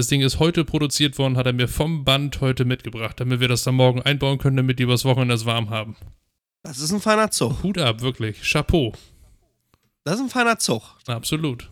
Das 0.00 0.06
Ding 0.06 0.22
ist 0.22 0.38
heute 0.38 0.64
produziert 0.64 1.18
worden, 1.18 1.36
hat 1.36 1.44
er 1.44 1.52
mir 1.52 1.68
vom 1.68 2.06
Band 2.06 2.40
heute 2.40 2.64
mitgebracht, 2.64 3.20
damit 3.20 3.40
wir 3.40 3.48
das 3.48 3.64
dann 3.64 3.74
morgen 3.74 4.00
einbauen 4.00 4.38
können, 4.38 4.56
damit 4.56 4.78
die 4.78 4.84
übers 4.84 5.04
Wochenende 5.04 5.34
das 5.34 5.44
warm 5.44 5.68
haben. 5.68 5.94
Das 6.62 6.78
ist 6.78 6.90
ein 6.90 7.02
feiner 7.02 7.30
Zug. 7.30 7.62
Hut 7.62 7.76
ab, 7.76 8.00
wirklich. 8.00 8.40
Chapeau. 8.50 8.94
Das 10.04 10.14
ist 10.14 10.22
ein 10.22 10.30
feiner 10.30 10.58
Zug. 10.58 10.80
Absolut. 11.06 11.68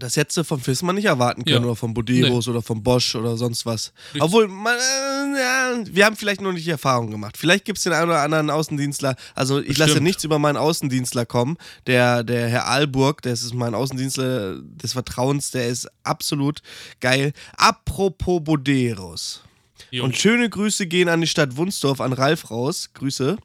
Das 0.00 0.16
hättest 0.16 0.36
du 0.38 0.44
von 0.44 0.58
Fissmann 0.60 0.96
nicht 0.96 1.04
erwarten 1.04 1.44
können 1.44 1.62
Ja. 1.62 1.66
oder 1.66 1.76
von 1.76 1.94
Boderos 1.94 2.48
oder 2.48 2.62
von 2.62 2.82
Bosch 2.82 3.14
oder 3.14 3.36
sonst 3.36 3.64
was. 3.66 3.92
Richtig. 4.06 4.22
Obwohl, 4.22 4.48
man, 4.48 4.74
äh, 4.76 5.40
ja, 5.40 5.74
wir 5.86 6.04
haben 6.06 6.16
vielleicht 6.16 6.40
noch 6.40 6.52
nicht 6.52 6.66
die 6.66 6.70
Erfahrung 6.70 7.10
gemacht. 7.10 7.36
Vielleicht 7.36 7.64
gibt 7.64 7.78
es 7.78 7.84
den 7.84 7.92
einen 7.92 8.10
oder 8.10 8.20
anderen 8.20 8.50
Außendienstler. 8.50 9.14
Also 9.34 9.60
ich 9.60 9.78
lasse 9.78 10.00
nichts 10.00 10.24
über 10.24 10.38
meinen 10.38 10.56
Außendienstler 10.56 11.26
kommen. 11.26 11.56
Der, 11.86 12.24
der 12.24 12.48
Herr 12.48 12.66
Aalburg, 12.66 13.22
der 13.22 13.34
ist 13.34 13.54
mein 13.54 13.74
Außendienstler 13.74 14.56
des 14.62 14.92
Vertrauens, 14.92 15.50
der 15.52 15.68
ist 15.68 15.88
absolut 16.02 16.62
geil. 17.00 17.32
Apropos 17.56 18.42
Boderos. 18.42 19.42
Jo. 19.90 20.04
Und 20.04 20.16
schöne 20.16 20.48
Grüße 20.48 20.86
gehen 20.86 21.08
an 21.08 21.20
die 21.20 21.26
Stadt 21.26 21.56
Wunsdorf, 21.56 22.00
an 22.00 22.12
Ralf 22.12 22.50
raus. 22.50 22.90
Grüße. 22.94 23.36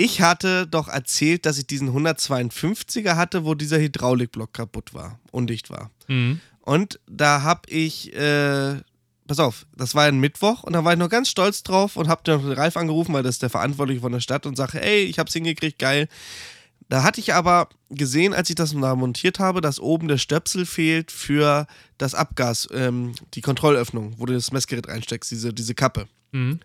Ich 0.00 0.22
hatte 0.22 0.66
doch 0.66 0.88
erzählt, 0.88 1.44
dass 1.44 1.58
ich 1.58 1.66
diesen 1.66 1.90
152er 1.90 3.16
hatte, 3.16 3.44
wo 3.44 3.54
dieser 3.54 3.78
Hydraulikblock 3.78 4.54
kaputt 4.54 4.94
war, 4.94 5.20
undicht 5.30 5.68
war. 5.68 5.90
mhm. 6.08 6.40
Und 6.62 7.00
da 7.06 7.42
hab 7.42 7.68
ich, 7.68 8.14
äh, 8.14 8.76
pass 9.26 9.40
auf, 9.40 9.66
das 9.76 9.94
war 9.94 10.04
ein 10.04 10.18
Mittwoch 10.18 10.62
und 10.62 10.72
da 10.72 10.84
war 10.84 10.92
ich 10.92 10.98
noch 10.98 11.10
ganz 11.10 11.28
stolz 11.28 11.62
drauf 11.62 11.96
und 11.96 12.08
hab 12.08 12.24
dann 12.24 12.40
den 12.40 12.52
Ralf 12.52 12.78
angerufen, 12.78 13.12
weil 13.12 13.22
das 13.22 13.36
ist 13.36 13.42
der 13.42 13.50
Verantwortliche 13.50 14.00
von 14.00 14.12
der 14.12 14.20
Stadt 14.20 14.46
und 14.46 14.56
sage, 14.56 14.80
ey, 14.82 15.02
ich 15.02 15.18
hab's 15.18 15.34
hingekriegt, 15.34 15.78
geil. 15.78 16.08
Da 16.88 17.02
hatte 17.02 17.20
ich 17.20 17.34
aber 17.34 17.68
gesehen, 17.90 18.32
als 18.32 18.48
ich 18.48 18.56
das 18.56 18.72
da 18.72 18.94
montiert 18.94 19.38
habe, 19.38 19.60
dass 19.60 19.80
oben 19.80 20.08
der 20.08 20.18
Stöpsel 20.18 20.64
fehlt 20.64 21.10
für 21.10 21.66
das 21.98 22.14
Abgas, 22.14 22.68
ähm, 22.72 23.12
die 23.34 23.42
Kontrollöffnung, 23.42 24.14
wo 24.16 24.24
du 24.24 24.32
das 24.32 24.50
Messgerät 24.50 24.88
reinsteckst, 24.88 25.30
diese, 25.30 25.52
diese 25.52 25.74
Kappe. 25.74 26.08
Mhm. 26.32 26.60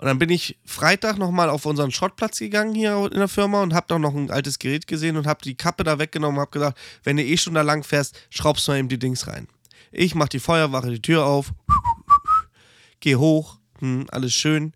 Und 0.00 0.06
dann 0.06 0.18
bin 0.18 0.30
ich 0.30 0.56
Freitag 0.64 1.18
nochmal 1.18 1.50
auf 1.50 1.66
unseren 1.66 1.90
Schrottplatz 1.90 2.38
gegangen 2.38 2.74
hier 2.74 3.10
in 3.12 3.18
der 3.18 3.28
Firma 3.28 3.62
und 3.62 3.74
hab 3.74 3.86
da 3.86 3.98
noch 3.98 4.14
ein 4.14 4.30
altes 4.30 4.58
Gerät 4.58 4.86
gesehen 4.86 5.18
und 5.18 5.26
hab 5.26 5.42
die 5.42 5.56
Kappe 5.56 5.84
da 5.84 5.98
weggenommen 5.98 6.38
und 6.38 6.40
hab 6.40 6.52
gesagt, 6.52 6.78
wenn 7.04 7.18
du 7.18 7.22
eh 7.22 7.36
schon 7.36 7.52
da 7.52 7.60
lang 7.60 7.84
fährst, 7.84 8.18
schraubst 8.30 8.66
du 8.66 8.72
mal 8.72 8.78
eben 8.78 8.88
die 8.88 8.98
Dings 8.98 9.26
rein. 9.26 9.46
Ich 9.92 10.14
mach 10.14 10.28
die 10.28 10.40
Feuerwache 10.40 10.90
die 10.90 11.02
Tür 11.02 11.26
auf, 11.26 11.52
geh 13.00 13.16
hoch, 13.16 13.58
hm, 13.80 14.06
alles 14.10 14.32
schön. 14.32 14.72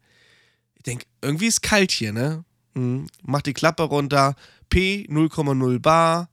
Ich 0.75 0.83
denk, 0.83 1.07
irgendwie 1.23 1.47
ist 1.47 1.63
kalt 1.63 1.91
hier, 1.91 2.13
ne? 2.13 2.45
Hm, 2.75 3.07
mach 3.23 3.41
die 3.41 3.55
Klappe 3.55 3.85
runter, 3.85 4.35
P 4.69 5.07
0,0 5.09 5.79
Bar, 5.79 6.29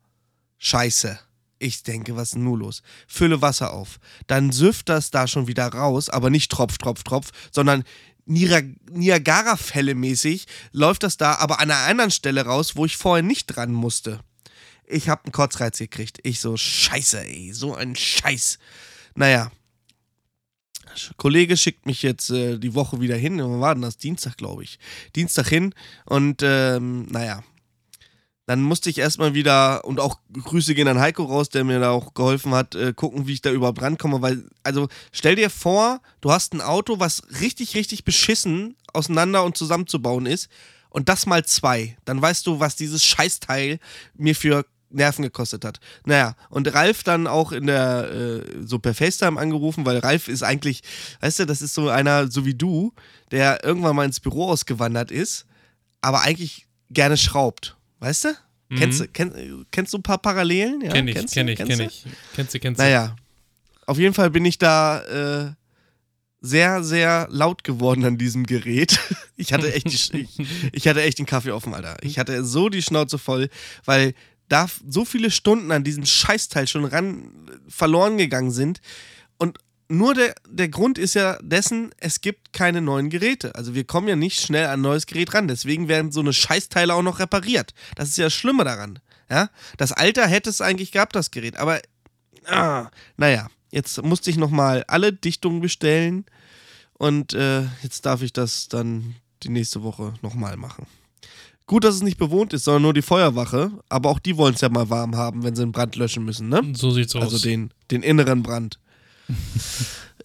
scheiße. 0.57 1.17
Ich 1.59 1.83
denke, 1.83 2.15
was 2.15 2.29
ist 2.29 2.33
denn 2.33 2.43
nun 2.43 2.59
los? 2.59 2.81
Fülle 3.07 3.41
Wasser 3.43 3.71
auf. 3.71 3.99
Dann 4.25 4.51
süfft 4.51 4.89
das 4.89 5.11
da 5.11 5.27
schon 5.27 5.47
wieder 5.47 5.67
raus, 5.67 6.09
aber 6.09 6.31
nicht 6.31 6.51
Tropf, 6.51 6.79
Tropf, 6.79 7.03
Tropf, 7.03 7.29
sondern 7.51 7.83
Niagara-Fälle 8.25 9.95
mäßig 9.95 10.47
läuft 10.71 11.03
das 11.03 11.17
da, 11.17 11.35
aber 11.35 11.59
an 11.59 11.71
einer 11.71 11.87
anderen 11.87 12.11
Stelle 12.11 12.45
raus, 12.45 12.75
wo 12.75 12.85
ich 12.85 12.97
vorher 12.97 13.23
nicht 13.23 13.47
dran 13.47 13.73
musste. 13.73 14.19
Ich 14.85 15.09
hab 15.09 15.25
einen 15.25 15.31
Kotzreiz 15.31 15.77
gekriegt. 15.77 16.19
Ich 16.23 16.39
so, 16.39 16.57
scheiße, 16.57 17.25
ey, 17.25 17.53
so 17.53 17.75
ein 17.75 17.95
Scheiß. 17.95 18.59
Naja. 19.15 19.51
Kollege 21.15 21.55
schickt 21.55 21.85
mich 21.85 22.01
jetzt 22.03 22.29
äh, 22.31 22.57
die 22.57 22.73
Woche 22.73 22.99
wieder 22.99 23.15
hin. 23.15 23.37
Wann 23.39 23.61
war 23.61 23.75
denn 23.75 23.81
das? 23.81 23.97
Dienstag, 23.97 24.35
glaube 24.35 24.63
ich. 24.63 24.77
Dienstag 25.15 25.47
hin 25.47 25.73
und 26.05 26.41
ähm, 26.43 27.05
naja. 27.09 27.43
Dann 28.51 28.63
musste 28.63 28.89
ich 28.89 28.97
erstmal 28.97 29.33
wieder, 29.33 29.85
und 29.85 30.01
auch 30.01 30.19
Grüße 30.33 30.75
gehen 30.75 30.89
an 30.89 30.99
Heiko 30.99 31.23
raus, 31.23 31.47
der 31.47 31.63
mir 31.63 31.79
da 31.79 31.91
auch 31.91 32.13
geholfen 32.13 32.53
hat, 32.53 32.75
äh, 32.75 32.91
gucken, 32.91 33.25
wie 33.25 33.31
ich 33.31 33.41
da 33.41 33.49
überhaupt 33.49 33.81
rankomme. 33.81 34.21
Weil, 34.21 34.43
also 34.61 34.89
stell 35.13 35.37
dir 35.37 35.49
vor, 35.49 36.01
du 36.19 36.33
hast 36.33 36.53
ein 36.53 36.59
Auto, 36.59 36.99
was 36.99 37.23
richtig, 37.39 37.75
richtig 37.75 38.03
beschissen 38.03 38.75
auseinander 38.91 39.45
und 39.45 39.55
zusammenzubauen 39.55 40.25
ist. 40.25 40.49
Und 40.89 41.07
das 41.07 41.25
mal 41.25 41.45
zwei. 41.45 41.95
Dann 42.03 42.21
weißt 42.21 42.45
du, 42.45 42.59
was 42.59 42.75
dieses 42.75 43.05
Scheißteil 43.05 43.79
mir 44.15 44.35
für 44.35 44.65
Nerven 44.89 45.23
gekostet 45.23 45.63
hat. 45.63 45.79
Naja, 46.03 46.35
und 46.49 46.73
Ralf 46.73 47.03
dann 47.03 47.27
auch 47.27 47.53
in 47.53 47.67
der, 47.67 48.11
äh, 48.11 48.43
so 48.65 48.79
per 48.79 48.93
FaceTime 48.93 49.39
angerufen, 49.39 49.85
weil 49.85 49.99
Ralf 49.99 50.27
ist 50.27 50.43
eigentlich, 50.43 50.81
weißt 51.21 51.39
du, 51.39 51.45
das 51.45 51.61
ist 51.61 51.73
so 51.73 51.87
einer, 51.87 52.29
so 52.29 52.45
wie 52.45 52.55
du, 52.55 52.91
der 53.31 53.63
irgendwann 53.63 53.95
mal 53.95 54.03
ins 54.03 54.19
Büro 54.19 54.49
ausgewandert 54.49 55.09
ist, 55.09 55.45
aber 56.01 56.23
eigentlich 56.23 56.67
gerne 56.89 57.15
schraubt. 57.15 57.77
Weißt 58.01 58.25
du? 58.25 58.29
Kennst, 58.75 58.99
du 59.01 59.07
kenn, 59.07 59.65
kennst 59.71 59.93
du 59.93 59.97
ein 59.97 60.03
paar 60.03 60.17
Parallelen? 60.17 60.81
Ja, 60.81 60.91
kenn 60.91 61.07
ich, 61.07 61.15
kennst 61.15 61.33
kenn 61.33 61.47
du? 61.47 61.53
ich, 61.53 61.57
Kennst 61.57 61.69
kenn 61.71 61.79
du? 61.79 61.85
ich. 61.85 62.05
Kennst 62.35 62.53
du, 62.53 62.59
kennst 62.59 62.79
du. 62.79 62.83
Naja, 62.83 63.15
auf 63.85 63.97
jeden 63.97 64.13
Fall 64.13 64.29
bin 64.29 64.45
ich 64.45 64.57
da 64.57 65.01
äh, 65.01 65.51
sehr, 66.39 66.83
sehr 66.83 67.27
laut 67.29 67.63
geworden 67.63 68.03
an 68.05 68.17
diesem 68.17 68.45
Gerät. 68.45 68.99
Ich 69.37 69.53
hatte 69.53 69.73
echt, 69.73 69.87
die, 70.13 70.19
ich, 70.21 70.39
ich 70.71 70.87
hatte 70.87 71.01
echt 71.01 71.17
den 71.17 71.25
Kaffee 71.25 71.49
offen, 71.51 71.73
Alter. 71.73 71.97
Ich 72.03 72.19
hatte 72.19 72.45
so 72.45 72.69
die 72.69 72.83
Schnauze 72.83 73.17
voll, 73.17 73.49
weil 73.85 74.13
da 74.49 74.67
so 74.87 75.03
viele 75.03 75.31
Stunden 75.31 75.71
an 75.71 75.83
diesem 75.83 76.05
Scheißteil 76.05 76.67
schon 76.67 76.85
ran 76.85 77.23
äh, 77.47 77.57
verloren 77.67 78.19
gegangen 78.19 78.51
sind. 78.51 78.81
Nur 79.91 80.13
der, 80.13 80.33
der 80.47 80.69
Grund 80.69 80.97
ist 80.97 81.15
ja 81.15 81.37
dessen, 81.41 81.91
es 81.97 82.21
gibt 82.21 82.53
keine 82.53 82.81
neuen 82.81 83.09
Geräte. 83.09 83.55
Also 83.55 83.75
wir 83.75 83.83
kommen 83.83 84.07
ja 84.07 84.15
nicht 84.15 84.41
schnell 84.41 84.65
an 84.65 84.79
ein 84.79 84.81
neues 84.81 85.05
Gerät 85.05 85.33
ran. 85.33 85.47
Deswegen 85.47 85.87
werden 85.87 86.11
so 86.11 86.21
eine 86.21 86.33
Scheißteile 86.33 86.93
auch 86.93 87.01
noch 87.01 87.19
repariert. 87.19 87.73
Das 87.95 88.09
ist 88.09 88.17
ja 88.17 88.25
das 88.25 88.33
Schlimme 88.33 88.63
daran. 88.63 88.99
Ja? 89.29 89.49
Das 89.77 89.91
Alter 89.91 90.27
hätte 90.27 90.49
es 90.49 90.61
eigentlich 90.61 90.91
gehabt, 90.91 91.15
das 91.15 91.31
Gerät. 91.31 91.57
Aber 91.57 91.79
Ah, 92.45 92.89
naja, 93.17 93.47
jetzt 93.71 94.01
musste 94.03 94.29
ich 94.29 94.37
nochmal 94.37 94.83
alle 94.87 95.13
Dichtungen 95.13 95.61
bestellen 95.61 96.25
und 96.93 97.33
äh, 97.33 97.63
jetzt 97.83 98.05
darf 98.05 98.21
ich 98.21 98.33
das 98.33 98.67
dann 98.67 99.15
die 99.43 99.49
nächste 99.49 99.83
Woche 99.83 100.13
nochmal 100.21 100.57
machen. 100.57 100.87
Gut, 101.67 101.83
dass 101.83 101.95
es 101.95 102.03
nicht 102.03 102.17
bewohnt 102.17 102.53
ist, 102.53 102.65
sondern 102.65 102.81
nur 102.83 102.93
die 102.93 103.01
Feuerwache, 103.01 103.71
aber 103.89 104.09
auch 104.09 104.19
die 104.19 104.37
wollen 104.37 104.55
es 104.55 104.61
ja 104.61 104.69
mal 104.69 104.89
warm 104.89 105.15
haben, 105.15 105.43
wenn 105.43 105.55
sie 105.55 105.61
einen 105.61 105.71
Brand 105.71 105.95
löschen 105.95 106.25
müssen, 106.25 106.49
ne? 106.49 106.61
So 106.75 106.91
sieht's 106.91 107.15
aus. 107.15 107.23
Also 107.23 107.39
den, 107.39 107.71
den 107.91 108.03
inneren 108.03 108.43
Brand. 108.43 108.79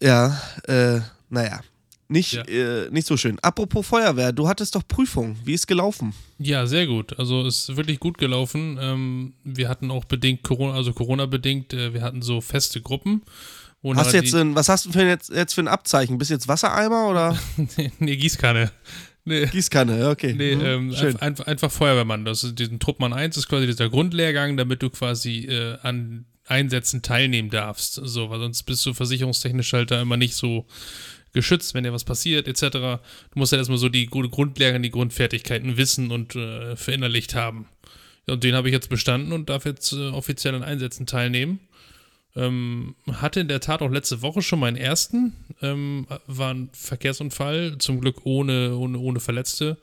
Ja, 0.00 0.40
äh, 0.68 1.00
naja. 1.28 1.60
Nicht, 2.08 2.34
Ja. 2.34 2.42
äh, 2.44 2.88
nicht 2.90 3.06
so 3.06 3.16
schön. 3.16 3.36
Apropos 3.40 3.84
Feuerwehr, 3.84 4.32
du 4.32 4.46
hattest 4.46 4.76
doch 4.76 4.86
Prüfung. 4.86 5.36
Wie 5.44 5.54
ist 5.54 5.66
gelaufen? 5.66 6.14
Ja, 6.38 6.64
sehr 6.66 6.86
gut. 6.86 7.18
Also 7.18 7.44
ist 7.44 7.76
wirklich 7.76 7.98
gut 7.98 8.16
gelaufen. 8.18 8.78
Ähm, 8.80 9.32
wir 9.42 9.68
hatten 9.68 9.90
auch 9.90 10.04
bedingt 10.04 10.44
Corona, 10.44 10.74
also 10.74 10.92
Corona-bedingt, 10.92 11.74
äh, 11.74 11.92
wir 11.94 12.02
hatten 12.02 12.22
so 12.22 12.40
feste 12.40 12.80
Gruppen. 12.80 13.22
Hast 13.94 14.12
jetzt, 14.14 14.34
ein, 14.34 14.54
was 14.54 14.68
hast 14.68 14.86
du 14.86 14.92
für, 14.92 15.02
jetzt, 15.02 15.30
jetzt 15.30 15.54
für 15.54 15.60
ein 15.60 15.68
Abzeichen? 15.68 16.18
Bist 16.18 16.30
du 16.30 16.34
jetzt 16.34 16.48
Wassereimer 16.48 17.08
oder 17.08 17.36
nee, 17.98 18.16
Gießkanne. 18.16 18.70
Nee, 19.24 19.46
Gießkanne? 19.46 20.08
Okay. 20.08 20.32
nee 20.36 20.54
Mhm, 20.56 20.64
ähm, 20.64 20.92
schön. 20.94 21.16
einfach 21.20 21.70
Feuerwehrmann. 21.70 22.24
Das 22.24 22.44
ist 22.44 22.56
diesen 22.58 22.78
Truppmann 22.78 23.12
1 23.12 23.36
ist 23.36 23.48
quasi 23.48 23.66
dieser 23.66 23.88
Grundlehrgang, 23.88 24.56
damit 24.56 24.82
du 24.82 24.90
quasi 24.90 25.46
äh, 25.46 25.76
an 25.82 26.24
Einsätzen 26.46 27.02
teilnehmen 27.02 27.50
darfst. 27.50 27.94
So, 27.94 28.30
weil 28.30 28.40
sonst 28.40 28.62
bist 28.64 28.84
du 28.86 28.94
versicherungstechnisch 28.94 29.72
halt 29.72 29.90
da 29.90 30.00
immer 30.00 30.16
nicht 30.16 30.34
so 30.34 30.66
geschützt, 31.32 31.74
wenn 31.74 31.84
dir 31.84 31.92
was 31.92 32.04
passiert, 32.04 32.48
etc. 32.48 32.70
Du 32.70 33.00
musst 33.34 33.52
ja 33.52 33.58
erstmal 33.58 33.78
so 33.78 33.88
die 33.88 34.06
Grundlagen, 34.06 34.82
die 34.82 34.90
Grundfertigkeiten 34.90 35.76
wissen 35.76 36.10
und 36.10 36.34
äh, 36.34 36.76
verinnerlicht 36.76 37.34
haben. 37.34 37.68
Und 38.26 38.42
den 38.42 38.54
habe 38.54 38.68
ich 38.68 38.72
jetzt 38.72 38.88
bestanden 38.88 39.32
und 39.32 39.48
darf 39.48 39.66
jetzt 39.66 39.92
äh, 39.92 40.08
offiziell 40.08 40.54
an 40.54 40.62
Einsätzen 40.62 41.06
teilnehmen. 41.06 41.60
Ähm, 42.34 42.96
hatte 43.10 43.40
in 43.40 43.48
der 43.48 43.60
Tat 43.60 43.80
auch 43.82 43.90
letzte 43.90 44.20
Woche 44.20 44.42
schon 44.42 44.60
meinen 44.60 44.76
ersten. 44.76 45.32
Ähm, 45.62 46.06
war 46.26 46.52
ein 46.52 46.70
Verkehrsunfall, 46.72 47.78
zum 47.78 48.00
Glück 48.00 48.24
ohne, 48.24 48.76
ohne, 48.76 48.98
ohne 48.98 49.20
Verletzte. 49.20 49.78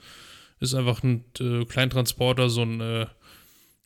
Ist 0.59 0.75
einfach 0.75 1.03
ein 1.03 1.25
äh, 1.39 1.65
Kleintransporter, 1.65 2.49
so 2.49 2.61
ein, 2.61 2.79
äh, 2.79 3.05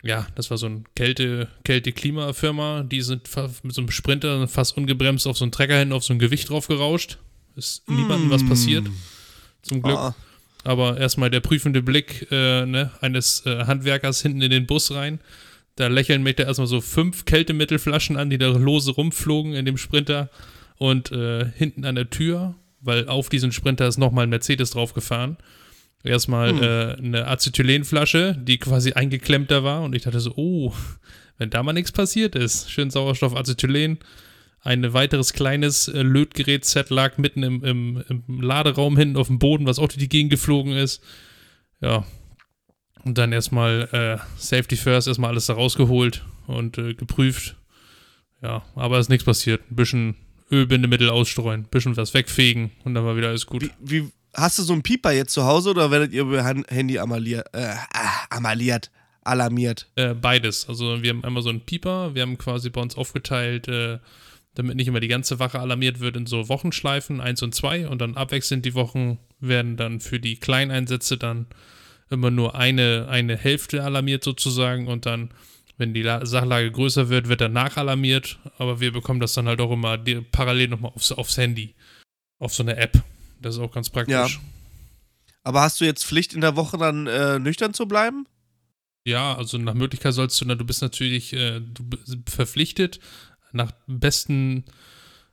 ja, 0.07 0.25
das 0.35 0.49
war 0.49 0.57
so 0.57 0.67
ein 0.67 0.85
Kälte, 0.95 1.49
Kälte-Klima-Firma. 1.65 2.83
Die 2.83 3.01
sind 3.01 3.29
mit 3.63 3.75
so 3.75 3.81
einem 3.81 3.91
Sprinter 3.91 4.47
fast 4.47 4.77
ungebremst 4.77 5.27
auf 5.27 5.37
so 5.37 5.43
einen 5.43 5.51
Trecker 5.51 5.77
hin, 5.77 5.91
auf 5.91 6.05
so 6.05 6.13
ein 6.13 6.19
Gewicht 6.19 6.49
drauf 6.49 6.67
gerauscht. 6.67 7.17
Ist 7.57 7.87
niemandem 7.89 8.29
mm. 8.29 8.31
was 8.31 8.47
passiert. 8.47 8.87
Zum 9.63 9.81
Glück. 9.81 9.97
Ah. 9.97 10.15
Aber 10.63 10.97
erstmal 10.97 11.29
der 11.29 11.41
prüfende 11.41 11.81
Blick 11.81 12.27
äh, 12.31 12.65
ne, 12.65 12.91
eines 13.01 13.45
äh, 13.45 13.65
Handwerkers 13.65 14.21
hinten 14.21 14.41
in 14.41 14.51
den 14.51 14.65
Bus 14.65 14.91
rein. 14.91 15.19
Da 15.75 15.87
lächeln 15.87 16.23
mich 16.23 16.37
da 16.37 16.43
erstmal 16.43 16.67
so 16.67 16.79
fünf 16.79 17.25
Kältemittelflaschen 17.25 18.15
an, 18.15 18.29
die 18.29 18.37
da 18.37 18.47
lose 18.47 18.91
rumflogen 18.91 19.53
in 19.55 19.65
dem 19.65 19.77
Sprinter. 19.77 20.29
Und 20.77 21.11
äh, 21.11 21.51
hinten 21.53 21.83
an 21.83 21.95
der 21.95 22.09
Tür, 22.09 22.55
weil 22.79 23.09
auf 23.09 23.27
diesen 23.27 23.51
Sprinter 23.51 23.87
ist 23.87 23.97
nochmal 23.97 24.23
ein 24.23 24.29
Mercedes 24.29 24.71
draufgefahren. 24.71 25.37
Erstmal 26.03 26.51
hm. 26.51 26.63
äh, 26.63 26.93
eine 27.05 27.27
Acetylenflasche, 27.27 28.37
die 28.39 28.57
quasi 28.57 28.93
eingeklemmter 28.93 29.63
war. 29.63 29.81
Und 29.81 29.95
ich 29.95 30.03
dachte 30.03 30.19
so, 30.19 30.33
oh, 30.35 30.73
wenn 31.37 31.49
da 31.49 31.63
mal 31.63 31.73
nichts 31.73 31.91
passiert 31.91 32.35
ist. 32.35 32.71
Schön 32.71 32.89
Sauerstoff, 32.89 33.35
Acetylen. 33.35 33.99
Ein 34.61 34.93
weiteres 34.93 35.33
kleines 35.33 35.87
äh, 35.87 36.01
Lötgerät-Set 36.01 36.89
lag 36.89 37.17
mitten 37.17 37.43
im, 37.43 37.63
im, 37.63 38.03
im, 38.09 38.41
Laderaum 38.41 38.97
hinten 38.97 39.17
auf 39.17 39.27
dem 39.27 39.39
Boden, 39.39 39.65
was 39.65 39.79
auch 39.79 39.87
durch 39.87 39.99
die 39.99 40.09
Gegend 40.09 40.31
geflogen 40.31 40.73
ist. 40.73 41.01
Ja. 41.79 42.05
Und 43.03 43.17
dann 43.17 43.31
erstmal 43.31 43.87
äh, 43.91 44.17
Safety 44.37 44.75
First, 44.75 45.07
erstmal 45.07 45.29
alles 45.29 45.45
da 45.45 45.53
rausgeholt 45.53 46.25
und 46.47 46.77
äh, 46.77 46.93
geprüft. 46.93 47.55
Ja, 48.41 48.63
aber 48.75 48.99
ist 48.99 49.09
nichts 49.09 49.25
passiert. 49.25 49.61
Ein 49.71 49.75
bisschen 49.75 50.15
Ölbindemittel 50.51 51.09
ausstreuen, 51.09 51.61
ein 51.61 51.69
bisschen 51.69 51.95
was 51.97 52.13
wegfegen 52.13 52.71
und 52.83 52.93
dann 52.93 53.05
war 53.05 53.17
wieder 53.17 53.29
alles 53.29 53.45
gut. 53.45 53.63
Wie, 53.63 53.71
wie 53.79 54.11
hast 54.37 54.59
du 54.59 54.63
so 54.63 54.73
einen 54.73 54.83
Pieper 54.83 55.11
jetzt 55.11 55.33
zu 55.33 55.45
Hause 55.45 55.71
oder 55.71 55.91
werdet 55.91 56.13
ihr 56.13 56.21
über 56.21 56.43
Handy 56.43 56.99
amaliert, 56.99 57.47
äh, 57.53 57.73
ah, 57.93 58.25
amaliert, 58.29 58.91
alarmiert? 59.23 59.89
Äh, 59.95 60.13
beides. 60.13 60.69
Also 60.69 61.01
wir 61.01 61.09
haben 61.09 61.23
einmal 61.23 61.43
so 61.43 61.49
einen 61.49 61.61
Pieper, 61.61 62.13
wir 62.13 62.21
haben 62.21 62.37
quasi 62.37 62.69
bei 62.69 62.79
uns 62.79 62.95
aufgeteilt, 62.95 63.67
äh, 63.67 63.99
damit 64.53 64.75
nicht 64.75 64.87
immer 64.87 64.99
die 64.99 65.07
ganze 65.07 65.39
Wache 65.39 65.59
alarmiert 65.59 65.99
wird 65.99 66.15
in 66.15 66.25
so 66.25 66.49
Wochenschleifen, 66.49 67.19
eins 67.19 67.41
und 67.41 67.53
zwei 67.53 67.87
und 67.87 67.99
dann 67.99 68.15
abwechselnd 68.15 68.65
die 68.65 68.75
Wochen 68.75 69.19
werden 69.39 69.75
dann 69.75 69.99
für 69.99 70.19
die 70.19 70.39
Kleineinsätze 70.39 71.17
dann 71.17 71.47
immer 72.09 72.31
nur 72.31 72.55
eine, 72.55 73.07
eine 73.09 73.35
Hälfte 73.35 73.83
alarmiert 73.83 74.23
sozusagen 74.23 74.87
und 74.87 75.05
dann, 75.05 75.31
wenn 75.77 75.93
die 75.93 76.03
Sachlage 76.03 76.71
größer 76.71 77.09
wird, 77.09 77.27
wird 77.27 77.41
danach 77.41 77.77
alarmiert, 77.77 78.39
aber 78.57 78.79
wir 78.79 78.91
bekommen 78.91 79.19
das 79.19 79.33
dann 79.33 79.47
halt 79.47 79.61
auch 79.61 79.71
immer 79.71 79.99
parallel 80.31 80.69
nochmal 80.69 80.91
aufs, 80.95 81.11
aufs 81.11 81.37
Handy, 81.37 81.75
auf 82.39 82.53
so 82.53 82.63
eine 82.63 82.77
App. 82.77 83.03
Das 83.47 83.55
ist 83.55 83.61
auch 83.61 83.71
ganz 83.71 83.89
praktisch. 83.89 84.13
Ja. 84.35 84.41
Aber 85.43 85.61
hast 85.61 85.79
du 85.79 85.85
jetzt 85.85 86.05
Pflicht 86.05 86.33
in 86.33 86.41
der 86.41 86.57
Woche 86.57 86.77
dann 86.77 87.07
äh, 87.07 87.39
nüchtern 87.39 87.73
zu 87.73 87.87
bleiben? 87.87 88.27
Ja, 89.05 89.35
also 89.37 89.57
nach 89.57 89.73
Möglichkeit 89.73 90.13
sollst 90.13 90.41
du, 90.41 90.45
du 90.45 90.65
bist 90.65 90.81
natürlich 90.81 91.31
äh, 91.31 91.61
du 91.61 91.85
verpflichtet, 92.29 92.99
nach 93.53 93.71
besten, 93.87 94.65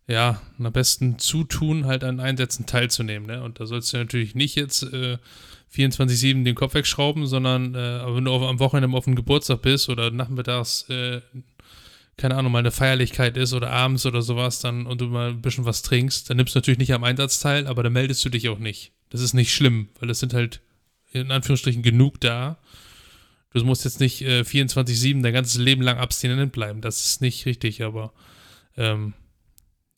ja, 0.06 0.40
nach 0.58 0.70
besten 0.70 1.18
Zutun 1.18 1.86
halt 1.86 2.04
an 2.04 2.20
Einsätzen 2.20 2.66
teilzunehmen. 2.66 3.26
Ne? 3.26 3.42
Und 3.42 3.58
da 3.58 3.66
sollst 3.66 3.92
du 3.92 3.96
natürlich 3.96 4.36
nicht 4.36 4.54
jetzt 4.54 4.84
äh, 4.84 5.18
24-7 5.74 6.44
den 6.44 6.54
Kopf 6.54 6.74
wegschrauben, 6.74 7.26
sondern 7.26 7.74
äh, 7.74 8.14
wenn 8.14 8.26
du 8.26 8.30
auf, 8.30 8.42
am 8.42 8.60
Wochenende 8.60 8.96
auf 8.96 9.06
dem 9.06 9.16
Geburtstag 9.16 9.62
bist 9.62 9.88
oder 9.88 10.12
nachmittags 10.12 10.88
äh, 10.88 11.20
keine 12.16 12.36
Ahnung, 12.36 12.52
mal 12.52 12.60
eine 12.60 12.70
Feierlichkeit 12.70 13.36
ist 13.36 13.52
oder 13.52 13.70
abends 13.70 14.06
oder 14.06 14.22
sowas, 14.22 14.60
dann 14.60 14.86
und 14.86 15.00
du 15.00 15.06
mal 15.06 15.30
ein 15.30 15.42
bisschen 15.42 15.64
was 15.64 15.82
trinkst, 15.82 16.30
dann 16.30 16.36
nimmst 16.36 16.54
du 16.54 16.58
natürlich 16.58 16.78
nicht 16.78 16.92
am 16.92 17.04
Einsatz 17.04 17.40
teil, 17.40 17.66
aber 17.66 17.82
dann 17.82 17.92
meldest 17.92 18.24
du 18.24 18.28
dich 18.28 18.48
auch 18.48 18.58
nicht. 18.58 18.92
Das 19.10 19.20
ist 19.20 19.34
nicht 19.34 19.52
schlimm, 19.52 19.88
weil 19.98 20.10
es 20.10 20.20
sind 20.20 20.34
halt 20.34 20.60
in 21.12 21.30
Anführungsstrichen 21.30 21.82
genug 21.82 22.20
da. 22.20 22.58
Du 23.52 23.64
musst 23.64 23.84
jetzt 23.84 24.00
nicht 24.00 24.22
äh, 24.22 24.40
24-7 24.40 25.22
dein 25.22 25.32
ganzes 25.32 25.58
Leben 25.58 25.82
lang 25.82 25.98
abstinent 25.98 26.52
bleiben. 26.52 26.80
Das 26.80 27.06
ist 27.06 27.20
nicht 27.20 27.46
richtig, 27.46 27.82
aber 27.82 28.12
ähm, 28.76 29.14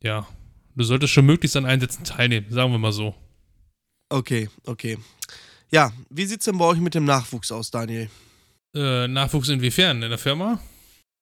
ja, 0.03 0.27
du 0.75 0.85
solltest 0.85 1.13
schon 1.13 1.25
möglichst 1.25 1.57
an 1.57 1.65
Einsätzen 1.65 2.05
teilnehmen, 2.05 2.47
sagen 2.51 2.73
wir 2.73 2.79
mal 2.79 2.93
so. 2.93 3.15
Okay, 4.09 4.49
okay. 4.65 4.99
Ja, 5.71 5.93
wie 6.11 6.27
sieht 6.27 6.41
es 6.41 6.45
denn 6.45 6.59
bei 6.59 6.67
euch 6.67 6.79
mit 6.79 6.95
dem 6.95 7.05
Nachwuchs 7.05 7.51
aus, 7.51 7.71
Daniel? 7.71 8.09
Äh, 8.75 9.09
Nachwuchs 9.09 9.49
inwiefern? 9.49 10.03
In 10.03 10.11
der 10.11 10.19
Firma? 10.19 10.61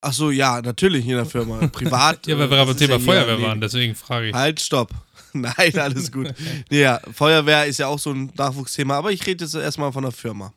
Ach 0.07 0.13
so, 0.13 0.31
ja, 0.31 0.61
natürlich 0.61 1.07
in 1.07 1.17
der 1.17 1.25
Firma. 1.25 1.67
Privat. 1.73 2.27
ja, 2.27 2.39
weil 2.39 2.51
wir 2.51 2.67
beim 2.67 2.77
Thema 2.77 2.95
ja 2.95 2.99
Feuerwehr 2.99 3.41
waren, 3.41 3.59
deswegen 3.59 3.95
frage 3.95 4.29
ich. 4.29 4.35
Halt, 4.35 4.61
stopp. 4.61 4.91
Nein, 5.33 5.79
alles 5.79 6.13
gut. 6.13 6.35
ja, 6.71 7.01
Feuerwehr 7.11 7.65
ist 7.65 7.79
ja 7.79 7.87
auch 7.87 7.99
so 7.99 8.13
ein 8.13 8.31
Nachwuchsthema, 8.37 8.99
aber 8.99 9.13
ich 9.13 9.27
rede 9.27 9.45
jetzt 9.45 9.55
erstmal 9.55 9.93
von 9.93 10.03
der 10.03 10.13
Firma. 10.13 10.53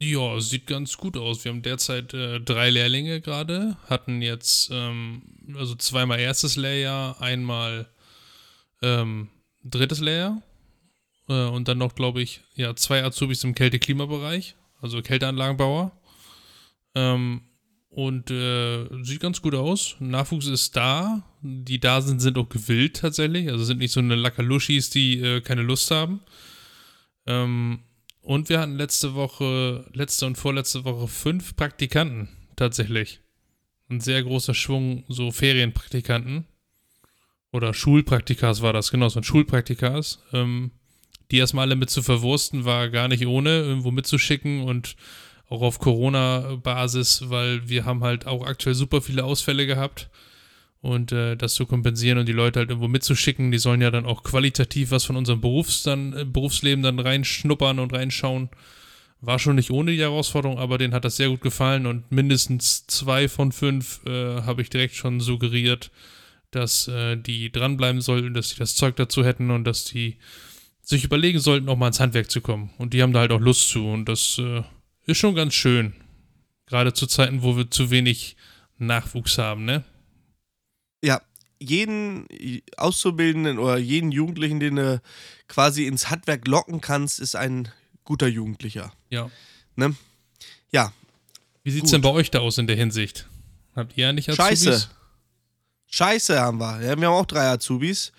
Ja, 0.00 0.38
sieht 0.38 0.66
ganz 0.66 0.98
gut 0.98 1.16
aus. 1.16 1.42
Wir 1.44 1.52
haben 1.52 1.62
derzeit 1.62 2.12
äh, 2.12 2.40
drei 2.40 2.68
Lehrlinge 2.68 3.22
gerade, 3.22 3.76
hatten 3.88 4.20
jetzt 4.20 4.68
ähm, 4.70 5.22
also 5.56 5.74
zweimal 5.74 6.20
erstes 6.20 6.56
Lehrjahr, 6.56 7.20
einmal 7.22 7.88
ähm, 8.82 9.28
drittes 9.64 10.00
Lehrjahr 10.00 10.42
äh, 11.28 11.46
und 11.46 11.68
dann 11.68 11.78
noch, 11.78 11.94
glaube 11.94 12.20
ich, 12.20 12.42
ja, 12.54 12.76
zwei 12.76 13.02
Azubis 13.02 13.44
im 13.44 13.54
Kälte-Klimabereich, 13.54 14.56
also 14.82 15.00
Kälteanlagenbauer. 15.00 15.90
Ähm, 16.94 17.42
und 17.90 18.30
äh, 18.30 18.86
sieht 19.02 19.20
ganz 19.20 19.42
gut 19.42 19.54
aus. 19.54 19.96
Nachwuchs 19.98 20.46
ist 20.46 20.76
da. 20.76 21.22
Die 21.42 21.80
da 21.80 22.00
sind, 22.00 22.20
sind 22.20 22.38
auch 22.38 22.48
gewillt 22.48 22.98
tatsächlich. 22.98 23.50
Also 23.50 23.64
sind 23.64 23.78
nicht 23.78 23.92
so 23.92 24.00
eine 24.00 24.14
Lackerluschis, 24.14 24.90
die 24.90 25.20
äh, 25.20 25.40
keine 25.40 25.62
Lust 25.62 25.90
haben. 25.90 26.20
Ähm, 27.26 27.80
und 28.22 28.48
wir 28.48 28.60
hatten 28.60 28.76
letzte 28.76 29.14
Woche, 29.14 29.90
letzte 29.92 30.26
und 30.26 30.38
vorletzte 30.38 30.84
Woche 30.84 31.08
fünf 31.08 31.56
Praktikanten 31.56 32.28
tatsächlich. 32.54 33.20
Ein 33.88 34.00
sehr 34.00 34.22
großer 34.22 34.54
Schwung, 34.54 35.04
so 35.08 35.32
Ferienpraktikanten. 35.32 36.46
Oder 37.52 37.74
Schulpraktikas 37.74 38.62
war 38.62 38.72
das, 38.72 38.92
genau, 38.92 39.08
so 39.08 39.18
ein 39.18 39.24
Schulpraktikas. 39.24 40.22
Ähm, 40.32 40.70
die 41.32 41.38
erstmal 41.38 41.66
alle 41.66 41.76
mit 41.76 41.90
zu 41.90 42.02
verwursten, 42.02 42.64
war 42.64 42.88
gar 42.88 43.08
nicht 43.08 43.26
ohne, 43.26 43.62
irgendwo 43.62 43.90
mitzuschicken 43.90 44.62
und 44.62 44.94
auch 45.50 45.62
auf 45.62 45.80
Corona-Basis, 45.80 47.28
weil 47.28 47.68
wir 47.68 47.84
haben 47.84 48.02
halt 48.02 48.26
auch 48.26 48.46
aktuell 48.46 48.74
super 48.74 49.02
viele 49.02 49.24
Ausfälle 49.24 49.66
gehabt 49.66 50.08
und 50.80 51.12
äh, 51.12 51.36
das 51.36 51.54
zu 51.54 51.66
kompensieren 51.66 52.18
und 52.18 52.26
die 52.26 52.32
Leute 52.32 52.60
halt 52.60 52.70
irgendwo 52.70 52.88
mitzuschicken, 52.88 53.50
die 53.50 53.58
sollen 53.58 53.82
ja 53.82 53.90
dann 53.90 54.06
auch 54.06 54.22
qualitativ 54.22 54.92
was 54.92 55.04
von 55.04 55.16
unserem 55.16 55.40
Berufs 55.40 55.82
dann, 55.82 56.12
äh, 56.16 56.24
Berufsleben 56.24 56.82
dann 56.82 57.00
reinschnuppern 57.00 57.80
und 57.80 57.92
reinschauen. 57.92 58.48
War 59.20 59.38
schon 59.38 59.56
nicht 59.56 59.70
ohne 59.70 59.90
die 59.90 60.00
Herausforderung, 60.00 60.58
aber 60.58 60.78
denen 60.78 60.94
hat 60.94 61.04
das 61.04 61.16
sehr 61.16 61.28
gut 61.28 61.42
gefallen 61.42 61.84
und 61.84 62.10
mindestens 62.10 62.86
zwei 62.86 63.28
von 63.28 63.52
fünf 63.52 64.00
äh, 64.06 64.42
habe 64.42 64.62
ich 64.62 64.70
direkt 64.70 64.94
schon 64.94 65.20
suggeriert, 65.20 65.90
dass 66.52 66.88
äh, 66.88 67.16
die 67.16 67.50
dranbleiben 67.50 68.00
sollten, 68.00 68.34
dass 68.34 68.50
sie 68.50 68.56
das 68.56 68.76
Zeug 68.76 68.96
dazu 68.96 69.24
hätten 69.24 69.50
und 69.50 69.64
dass 69.64 69.84
die 69.84 70.16
sich 70.80 71.04
überlegen 71.04 71.40
sollten, 71.40 71.68
auch 71.68 71.76
mal 71.76 71.88
ins 71.88 72.00
Handwerk 72.00 72.30
zu 72.30 72.40
kommen. 72.40 72.70
Und 72.78 72.94
die 72.94 73.02
haben 73.02 73.12
da 73.12 73.20
halt 73.20 73.32
auch 73.32 73.40
Lust 73.40 73.68
zu 73.68 73.86
und 73.86 74.06
das 74.06 74.38
äh, 74.38 74.62
ist 75.06 75.18
schon 75.18 75.34
ganz 75.34 75.54
schön. 75.54 75.94
Gerade 76.66 76.92
zu 76.92 77.06
Zeiten, 77.06 77.42
wo 77.42 77.56
wir 77.56 77.70
zu 77.70 77.90
wenig 77.90 78.36
Nachwuchs 78.78 79.38
haben, 79.38 79.64
ne? 79.64 79.84
Ja, 81.02 81.20
jeden 81.58 82.26
Auszubildenden 82.76 83.58
oder 83.58 83.76
jeden 83.76 84.12
Jugendlichen, 84.12 84.60
den 84.60 84.76
du 84.76 85.02
quasi 85.48 85.86
ins 85.86 86.10
Handwerk 86.10 86.46
locken 86.46 86.80
kannst, 86.80 87.20
ist 87.20 87.36
ein 87.36 87.68
guter 88.04 88.28
Jugendlicher. 88.28 88.92
Ja. 89.10 89.30
Ne? 89.76 89.94
Ja. 90.70 90.92
Wie 91.62 91.70
sieht 91.70 91.84
es 91.84 91.90
denn 91.90 92.00
bei 92.00 92.10
euch 92.10 92.30
da 92.30 92.38
aus 92.38 92.58
in 92.58 92.66
der 92.66 92.76
Hinsicht? 92.76 93.28
Habt 93.74 93.96
ihr 93.96 94.06
ja 94.06 94.12
nicht 94.12 94.28
Azubis? 94.28 94.64
Scheiße. 94.64 94.90
Scheiße 95.86 96.40
haben 96.40 96.58
wir. 96.58 96.80
Ja, 96.82 96.98
wir 96.98 97.08
haben 97.08 97.14
auch 97.14 97.26
drei 97.26 97.48
Azubis. 97.48 98.12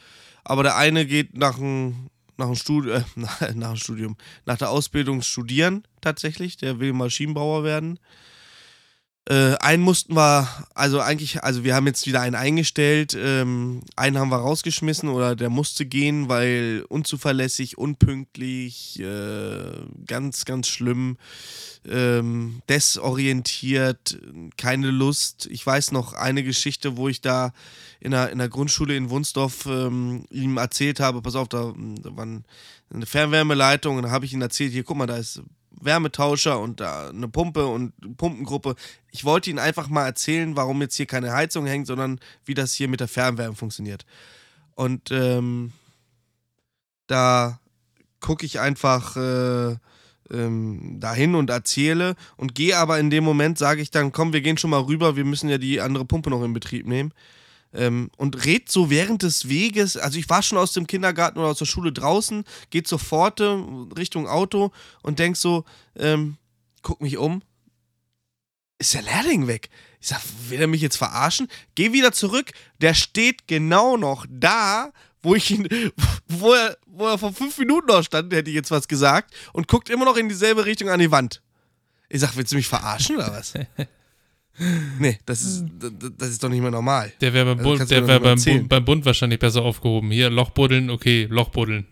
Aber 0.44 0.64
der 0.64 0.76
eine 0.76 1.06
geht 1.06 1.36
nach 1.36 1.56
dem 1.56 2.10
nach 2.42 2.48
dem, 2.48 2.56
Studi 2.56 2.90
äh, 2.90 3.04
nach, 3.16 3.40
dem 3.40 3.76
Studium, 3.78 4.18
nach 4.46 4.58
der 4.58 4.70
Ausbildung 4.70 5.22
studieren 5.22 5.84
tatsächlich. 6.02 6.58
Der 6.58 6.80
will 6.80 6.94
Maschinenbauer 6.94 7.64
werden. 7.64 8.00
Äh, 9.30 9.56
einen 9.58 9.84
mussten 9.84 10.16
wir, 10.16 10.48
also 10.74 11.00
eigentlich, 11.00 11.44
also 11.44 11.64
wir 11.64 11.76
haben 11.76 11.86
jetzt 11.86 12.08
wieder 12.08 12.22
einen 12.22 12.36
eingestellt. 12.36 13.16
Ähm, 13.16 13.82
einen 13.96 14.18
haben 14.18 14.30
wir 14.30 14.38
rausgeschmissen 14.38 15.10
oder 15.10 15.36
der 15.36 15.50
musste 15.50 15.86
gehen, 15.86 16.28
weil 16.28 16.86
unzuverlässig, 16.90 17.78
unpünktlich, 17.78 19.00
äh, 19.00 19.86
ganz, 20.08 20.46
ganz 20.46 20.68
schlimm, 20.68 21.18
ähm, 21.88 22.62
desorientiert, 22.68 24.20
keine 24.58 24.90
Lust. 24.90 25.48
Ich 25.52 25.66
weiß 25.66 25.92
noch 25.92 26.14
eine 26.14 26.44
Geschichte, 26.44 26.98
wo 26.98 27.08
ich 27.08 27.22
da 27.22 27.54
in 28.00 28.12
der, 28.12 28.32
in 28.32 28.40
der 28.40 28.50
Grundschule 28.50 28.96
in 28.96 29.12
Wunsdorf 29.12 29.68
ähm, 29.68 30.26
ihm 30.32 30.58
erzählt 30.58 31.00
habe, 31.00 31.22
pass 31.22 31.36
auf, 31.36 31.48
da, 31.48 31.74
da 32.02 32.18
war 32.18 32.24
eine 32.24 33.06
Fernwärmeleitung 33.06 33.98
und 33.98 34.04
da 34.04 34.10
habe 34.10 34.26
ich 34.26 34.34
ihm 34.34 34.42
erzählt, 34.42 34.74
hier, 34.74 34.84
guck 34.84 34.98
mal, 34.98 35.06
da 35.06 35.18
ist 35.18 35.44
Wärmetauscher 35.80 36.60
und 36.60 36.82
eine 36.82 37.28
Pumpe 37.28 37.66
und 37.66 37.94
Pumpengruppe. 38.18 38.76
Ich 39.12 39.26
wollte 39.26 39.50
Ihnen 39.50 39.60
einfach 39.60 39.88
mal 39.88 40.06
erzählen, 40.06 40.56
warum 40.56 40.82
jetzt 40.82 40.96
hier 40.96 41.06
keine 41.06 41.34
Heizung 41.34 41.66
hängt, 41.66 41.88
sondern 41.88 42.20
wie 42.46 42.54
das 42.54 42.74
hier 42.74 42.88
mit 42.88 43.00
der 43.00 43.08
Fernwärme 43.08 43.56
funktioniert. 43.56 44.06
Und 44.76 45.12
ähm, 45.12 45.74
da 47.08 47.60
gucke 48.20 48.46
ich 48.46 48.60
einfach 48.60 49.18
äh, 49.18 49.76
ähm, 50.32 50.98
dahin 51.00 51.36
und 51.36 51.50
erzähle 51.50 52.16
und 52.38 52.56
gehe 52.56 52.78
aber 52.78 53.00
in 53.00 53.10
dem 53.10 53.24
Moment, 53.24 53.58
sage 53.58 53.82
ich 53.82 53.92
dann, 53.92 54.12
komm, 54.12 54.34
wir 54.34 54.42
gehen 54.42 54.58
schon 54.58 54.70
mal 54.70 54.82
rüber, 54.82 55.16
wir 55.16 55.26
müssen 55.26 55.50
ja 55.50 55.58
die 55.58 55.82
andere 55.82 56.06
Pumpe 56.06 56.30
noch 56.30 56.44
in 56.44 56.54
Betrieb 56.54 56.88
nehmen. 56.88 57.14
Ähm, 57.74 58.10
und 58.18 58.46
red 58.46 58.70
so 58.70 58.90
während 58.90 59.24
des 59.24 59.48
Weges, 59.48 59.96
also 59.98 60.20
ich 60.20 60.30
war 60.30 60.42
schon 60.42 60.58
aus 60.58 60.74
dem 60.74 60.88
Kindergarten 60.88 61.40
oder 61.40 61.50
aus 61.50 61.60
der 61.60 61.66
Schule 61.66 61.94
draußen, 61.94 62.44
geht 62.70 62.88
sofort 62.88 63.40
äh, 63.40 63.58
Richtung 63.98 64.28
Auto 64.28 64.72
und 65.04 65.20
denk 65.20 65.38
so, 65.38 65.64
ähm, 65.96 66.38
guck 66.82 67.02
mich 67.02 67.18
um, 67.18 67.42
ist 68.78 68.94
der 68.94 69.04
Lehrling 69.04 69.48
weg? 69.48 69.70
Ich 70.00 70.08
sag, 70.08 70.22
will 70.50 70.60
er 70.60 70.68
mich 70.68 70.82
jetzt 70.82 70.98
verarschen? 70.98 71.48
Geh 71.76 71.94
wieder 71.94 72.12
zurück, 72.12 72.52
der 72.82 72.94
steht 72.94 73.48
genau 73.48 73.96
noch 73.96 74.26
da, 74.28 74.92
wo 75.22 75.36
ich 75.36 75.52
ihn, 75.52 75.68
wo 76.28 76.54
er, 76.54 76.78
wo 76.88 77.08
er 77.08 77.18
vor 77.18 77.32
fünf 77.32 77.58
Minuten 77.58 77.88
noch 77.88 78.04
stand, 78.04 78.34
hätte 78.34 78.50
ich 78.50 78.56
jetzt 78.56 78.72
was 78.72 78.88
gesagt, 78.88 79.34
und 79.54 79.68
guckt 79.68 79.90
immer 79.90 80.06
noch 80.06 80.18
in 80.18 80.28
dieselbe 80.28 80.66
Richtung 80.66 80.90
an 80.90 81.00
die 81.00 81.12
Wand. 81.12 81.42
Ich 82.10 82.20
sag, 82.20 82.36
willst 82.36 82.52
du 82.52 82.58
mich 82.58 82.68
verarschen 82.68 83.18
oder 83.18 83.32
was? 83.32 83.54
Nee, 85.00 85.18
das 85.26 85.42
ist, 85.42 85.64
das 86.18 86.30
ist 86.30 86.44
doch 86.44 86.50
nicht 86.50 86.62
mehr 86.62 86.72
normal. 86.72 87.12
Der 87.22 87.34
wäre 87.34 87.56
beim, 87.56 87.60
Also 87.66 87.78
Bund, 87.78 87.92
der 87.92 88.08
wär 88.08 88.20
beim. 88.20 88.44
Bund, 88.44 88.70
beim 88.70 88.86
Bund 88.86 89.06
wahrscheinlich 89.06 89.40
besser 89.40 89.62
aufgehoben. 89.64 90.12
Hier, 90.12 90.30
Loch 90.30 90.52
buddeln, 90.52 90.90
okay, 90.90 91.28
Loch 91.30 91.50
buddeln. 91.50 91.88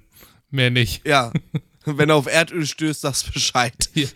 Mehr 0.51 0.69
nicht. 0.69 1.05
Ja, 1.07 1.31
wenn 1.85 2.09
er 2.09 2.15
auf 2.15 2.27
Erdöl 2.27 2.65
stößt, 2.65 3.01
sagst 3.01 3.33
Bescheid. 3.33 3.73
Ja. 3.95 4.07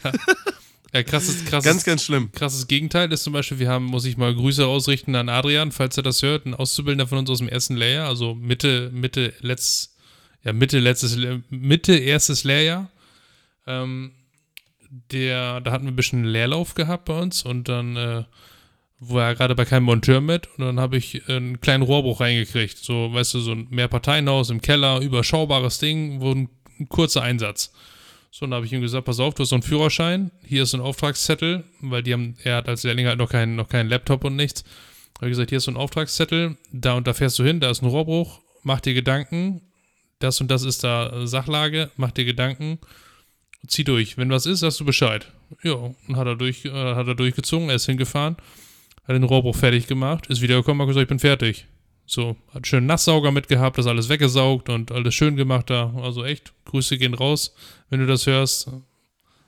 Ja, 0.94 1.02
krasses, 1.02 1.44
krasses, 1.46 1.64
Ganz, 1.72 1.84
ganz 1.86 2.04
schlimm. 2.04 2.32
krasses 2.34 2.68
Gegenteil 2.68 3.12
ist 3.12 3.24
zum 3.24 3.34
Beispiel, 3.34 3.58
wir 3.58 3.68
haben, 3.70 3.86
muss 3.86 4.06
ich 4.06 4.16
mal 4.16 4.36
Grüße 4.36 4.68
ausrichten 4.68 5.16
an 5.16 5.28
Adrian, 5.28 5.72
falls 5.72 5.98
er 5.98 6.04
das 6.04 6.22
hört, 6.22 6.46
ein 6.46 6.54
Auszubildender 6.54 7.08
von 7.08 7.18
uns 7.18 7.32
aus 7.32 7.40
dem 7.40 7.50
ersten 7.50 7.76
Lehrjahr, 7.76 8.08
also 8.08 8.36
Mitte, 8.36 8.92
Mitte, 8.94 9.34
letzt, 9.40 9.96
ja, 10.44 10.54
Mitte, 10.54 10.78
letztes, 10.80 11.16
Le- 11.16 11.42
Mitte, 11.50 11.96
erstes 11.96 12.44
Lehrjahr. 12.44 12.92
Ähm, 13.66 14.12
der, 15.12 15.62
da 15.62 15.72
hatten 15.72 15.86
wir 15.86 15.92
ein 15.92 15.96
bisschen 15.96 16.24
Leerlauf 16.24 16.76
gehabt 16.76 17.06
bei 17.06 17.20
uns 17.20 17.44
und 17.44 17.68
dann 17.68 17.96
äh, 17.98 18.24
war 19.00 19.28
er 19.28 19.36
gerade 19.36 19.56
bei 19.56 19.66
keinem 19.66 19.84
Monteur 19.84 20.22
mit 20.22 20.48
und 20.58 20.66
dann 20.66 20.80
habe 20.80 20.98
ich 20.98 21.28
einen 21.28 21.60
kleinen 21.62 21.84
Rohrbruch 21.84 22.22
reingekriegt. 22.22 22.78
So, 22.78 23.14
weißt 23.14 23.34
du, 23.34 23.40
so 23.40 23.52
ein 23.52 23.68
Mehrparteienhaus 23.70 24.50
im 24.50 24.62
Keller, 24.62 25.00
überschaubares 25.02 25.80
Ding, 25.80 26.22
wo 26.22 26.32
ein, 26.32 26.50
ein 26.80 26.90
kurzer 26.90 27.24
Einsatz. 27.24 27.74
So, 28.32 28.46
und 28.46 28.52
dann 28.52 28.58
habe 28.58 28.66
ich 28.66 28.74
ihm 28.74 28.82
gesagt, 28.82 29.06
pass 29.06 29.20
auf, 29.20 29.34
du 29.34 29.44
hast 29.44 29.50
so 29.50 29.56
einen 29.56 29.64
Führerschein, 29.64 30.32
hier 30.46 30.64
ist 30.64 30.74
ein 30.74 30.82
Auftragszettel, 30.82 31.64
weil 31.82 32.04
die 32.04 32.14
haben, 32.14 32.36
er 32.44 32.58
hat 32.58 32.70
als 32.70 32.84
Lehrling 32.84 33.08
halt 33.08 33.18
noch 33.18 33.30
keinen, 33.30 33.56
noch 33.56 33.70
keinen 33.70 33.90
Laptop 33.90 34.24
und 34.24 34.36
nichts. 34.36 34.64
Habe 35.18 35.28
ich 35.28 35.32
gesagt, 35.32 35.50
hier 35.50 35.58
ist 35.58 35.66
so 35.66 35.72
ein 35.72 35.78
Auftragszettel, 35.78 36.58
da 36.72 36.94
und 36.94 37.08
da 37.08 37.14
fährst 37.14 37.38
du 37.40 37.44
hin, 37.44 37.60
da 37.60 37.70
ist 37.70 37.82
ein 37.82 37.90
Rohrbruch, 37.90 38.42
mach 38.64 38.80
dir 38.80 38.94
Gedanken, 38.94 39.62
das 40.20 40.40
und 40.42 40.50
das 40.50 40.64
ist 40.64 40.84
da 40.84 41.28
Sachlage, 41.28 41.92
mach 41.98 42.12
dir 42.12 42.26
Gedanken, 42.26 42.80
zieh 43.68 43.84
durch. 43.84 44.18
Wenn 44.18 44.30
was 44.30 44.46
ist, 44.46 44.60
sagst 44.60 44.80
du 44.80 44.86
Bescheid. 44.86 45.28
Ja, 45.64 45.74
und 45.74 46.16
hat 46.16 46.28
er, 46.28 46.36
durch, 46.36 46.66
äh, 46.66 46.72
hat 46.72 47.08
er 47.08 47.16
durchgezogen, 47.16 47.70
er 47.70 47.76
ist 47.76 47.86
hingefahren, 47.86 48.38
hat 49.08 49.16
den 49.16 49.24
Rohrbruch 49.24 49.56
fertig 49.56 49.88
gemacht, 49.88 50.28
ist 50.28 50.42
wiedergekommen, 50.42 50.82
hat 50.82 50.88
gesagt, 50.88 51.04
ich 51.04 51.10
bin 51.10 51.20
fertig. 51.20 51.68
So, 52.06 52.36
hat 52.54 52.68
schönen 52.68 52.86
Nasssauger 52.86 53.32
mitgehabt, 53.32 53.78
das 53.78 53.88
alles 53.88 54.10
weggesaugt 54.10 54.70
und 54.70 54.92
alles 54.92 55.16
schön 55.16 55.36
gemacht 55.36 55.70
da. 55.70 55.94
Also 56.02 56.26
echt, 56.26 56.54
Grüße 56.66 56.98
gehen 56.98 57.14
raus, 57.14 57.54
wenn 57.90 58.00
du 58.00 58.06
das 58.06 58.28
hörst. 58.28 58.70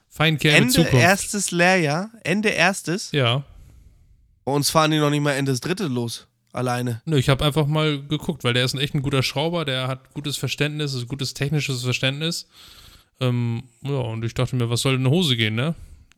Feinkerl 0.08 0.54
Ende 0.54 0.72
Zukunft. 0.72 0.94
erstes 0.94 1.50
Lehrjahr, 1.50 2.10
Ende 2.24 2.48
erstes. 2.48 3.12
Ja. 3.12 3.44
Bei 4.44 4.52
uns 4.52 4.70
fahren 4.70 4.90
die 4.90 4.98
noch 4.98 5.10
nicht 5.10 5.20
mal 5.20 5.32
Ende 5.32 5.52
des 5.52 5.60
dritte 5.60 5.86
los. 5.86 6.26
Alleine. 6.52 7.02
Nö, 7.04 7.18
ich 7.18 7.28
habe 7.28 7.44
einfach 7.44 7.66
mal 7.66 8.02
geguckt, 8.02 8.42
weil 8.42 8.54
der 8.54 8.64
ist 8.64 8.74
ein 8.74 8.80
echt 8.80 8.94
ein 8.94 9.02
guter 9.02 9.22
Schrauber, 9.22 9.66
der 9.66 9.88
hat 9.88 10.14
gutes 10.14 10.38
Verständnis, 10.38 11.06
gutes 11.06 11.34
technisches 11.34 11.82
Verständnis. 11.82 12.48
Ähm, 13.20 13.62
ja, 13.82 13.92
und 13.98 14.24
ich 14.24 14.34
dachte 14.34 14.56
mir, 14.56 14.68
was 14.70 14.82
soll 14.82 14.94
in 14.94 15.00
eine 15.00 15.10
Hose 15.10 15.36
gehen, 15.36 15.54
ne? 15.54 15.74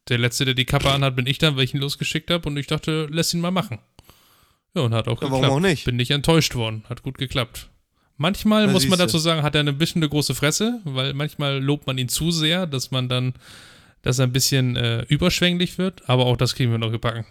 Der 0.08 0.18
Letzte, 0.18 0.44
der 0.44 0.54
die 0.54 0.64
Kappe 0.64 0.90
anhat, 0.90 1.14
bin 1.16 1.26
ich 1.26 1.38
dann, 1.38 1.56
weil 1.56 1.64
ich 1.64 1.74
ihn 1.74 1.80
losgeschickt 1.80 2.30
habe 2.30 2.48
und 2.48 2.56
ich 2.56 2.66
dachte, 2.66 3.06
lass 3.10 3.34
ihn 3.34 3.40
mal 3.40 3.50
machen. 3.50 3.78
Ja, 4.74 4.82
und 4.82 4.94
hat 4.94 5.06
auch 5.06 5.20
Ja, 5.20 5.28
geklappt. 5.28 5.42
warum 5.42 5.56
auch 5.56 5.60
nicht? 5.60 5.84
Bin 5.84 5.96
nicht 5.96 6.10
enttäuscht 6.10 6.54
worden, 6.54 6.84
hat 6.88 7.02
gut 7.02 7.18
geklappt. 7.18 7.68
Manchmal 8.16 8.66
Na, 8.66 8.72
muss 8.72 8.88
man 8.88 8.98
dazu 8.98 9.18
sagen, 9.18 9.42
hat 9.42 9.54
er 9.54 9.62
ein 9.62 9.78
bisschen 9.78 10.02
eine 10.02 10.08
große 10.08 10.34
Fresse, 10.34 10.80
weil 10.84 11.14
manchmal 11.14 11.62
lobt 11.62 11.86
man 11.86 11.98
ihn 11.98 12.08
zu 12.08 12.30
sehr, 12.32 12.66
dass 12.66 12.90
man 12.90 13.08
dann, 13.08 13.34
dass 14.02 14.18
er 14.18 14.26
ein 14.26 14.32
bisschen 14.32 14.74
äh, 14.76 15.02
überschwänglich 15.02 15.78
wird, 15.78 16.08
aber 16.08 16.26
auch 16.26 16.36
das 16.36 16.54
kriegen 16.54 16.70
wir 16.72 16.78
noch 16.78 16.90
gebacken. 16.90 17.24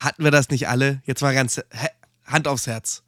Hatten 0.00 0.22
wir 0.22 0.30
das 0.30 0.50
nicht 0.50 0.68
alle? 0.68 1.02
Jetzt 1.06 1.22
mal 1.22 1.34
ganz 1.34 1.60
Hand 2.26 2.46
aufs 2.46 2.66
Herz. 2.66 3.02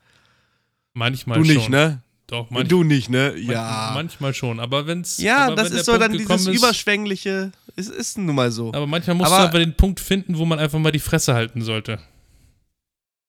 Manchmal 0.95 1.39
du 1.39 1.45
schon. 1.45 1.55
nicht, 1.55 1.69
ne? 1.69 2.03
Doch, 2.29 2.51
manchmal. 2.51 2.65
Du 2.69 2.83
nicht, 2.83 3.09
ne? 3.09 3.37
Ja. 3.37 3.93
Manchmal 3.95 4.35
schon, 4.35 4.59
aber 4.59 4.87
wenn's. 4.89 5.19
ja, 5.19 5.47
aber 5.47 5.57
das 5.57 5.71
wenn 5.71 5.79
ist 5.79 5.87
so 5.87 5.93
Punkt 5.93 6.05
dann 6.05 6.13
dieses 6.19 6.47
ist, 6.47 6.57
Überschwängliche. 6.59 7.53
Es 7.77 7.89
ist 7.89 8.19
nun 8.19 8.35
mal 8.35 8.51
so. 8.51 8.69
Aber 8.73 8.87
manchmal 8.87 9.15
musst 9.17 9.31
Aber- 9.31 9.43
du 9.45 9.49
aber 9.49 9.59
den 9.61 9.77
Punkt 9.77 10.01
finden, 10.01 10.37
wo 10.39 10.45
man 10.45 10.59
einfach 10.59 10.79
mal 10.79 10.91
die 10.91 10.99
Fresse 10.99 11.35
halten 11.35 11.63
sollte. 11.63 12.01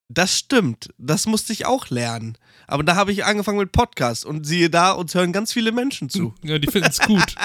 Das 0.10 0.38
stimmt. 0.38 0.90
Das 0.98 1.26
musste 1.28 1.52
ich 1.54 1.66
auch 1.66 1.90
lernen. 1.90 2.38
Aber 2.66 2.82
da 2.84 2.96
habe 2.96 3.12
ich 3.12 3.26
angefangen 3.26 3.58
mit 3.60 3.72
Podcast 3.72 4.26
und 4.26 4.46
siehe 4.46 4.70
da, 4.70 4.92
uns 4.92 5.14
hören 5.14 5.32
ganz 5.34 5.54
viele 5.54 5.72
Menschen 5.72 6.10
zu. 6.10 6.34
Ja, 6.44 6.58
die 6.60 6.68
finden 6.72 6.90
es 6.90 7.00
gut. 7.00 7.36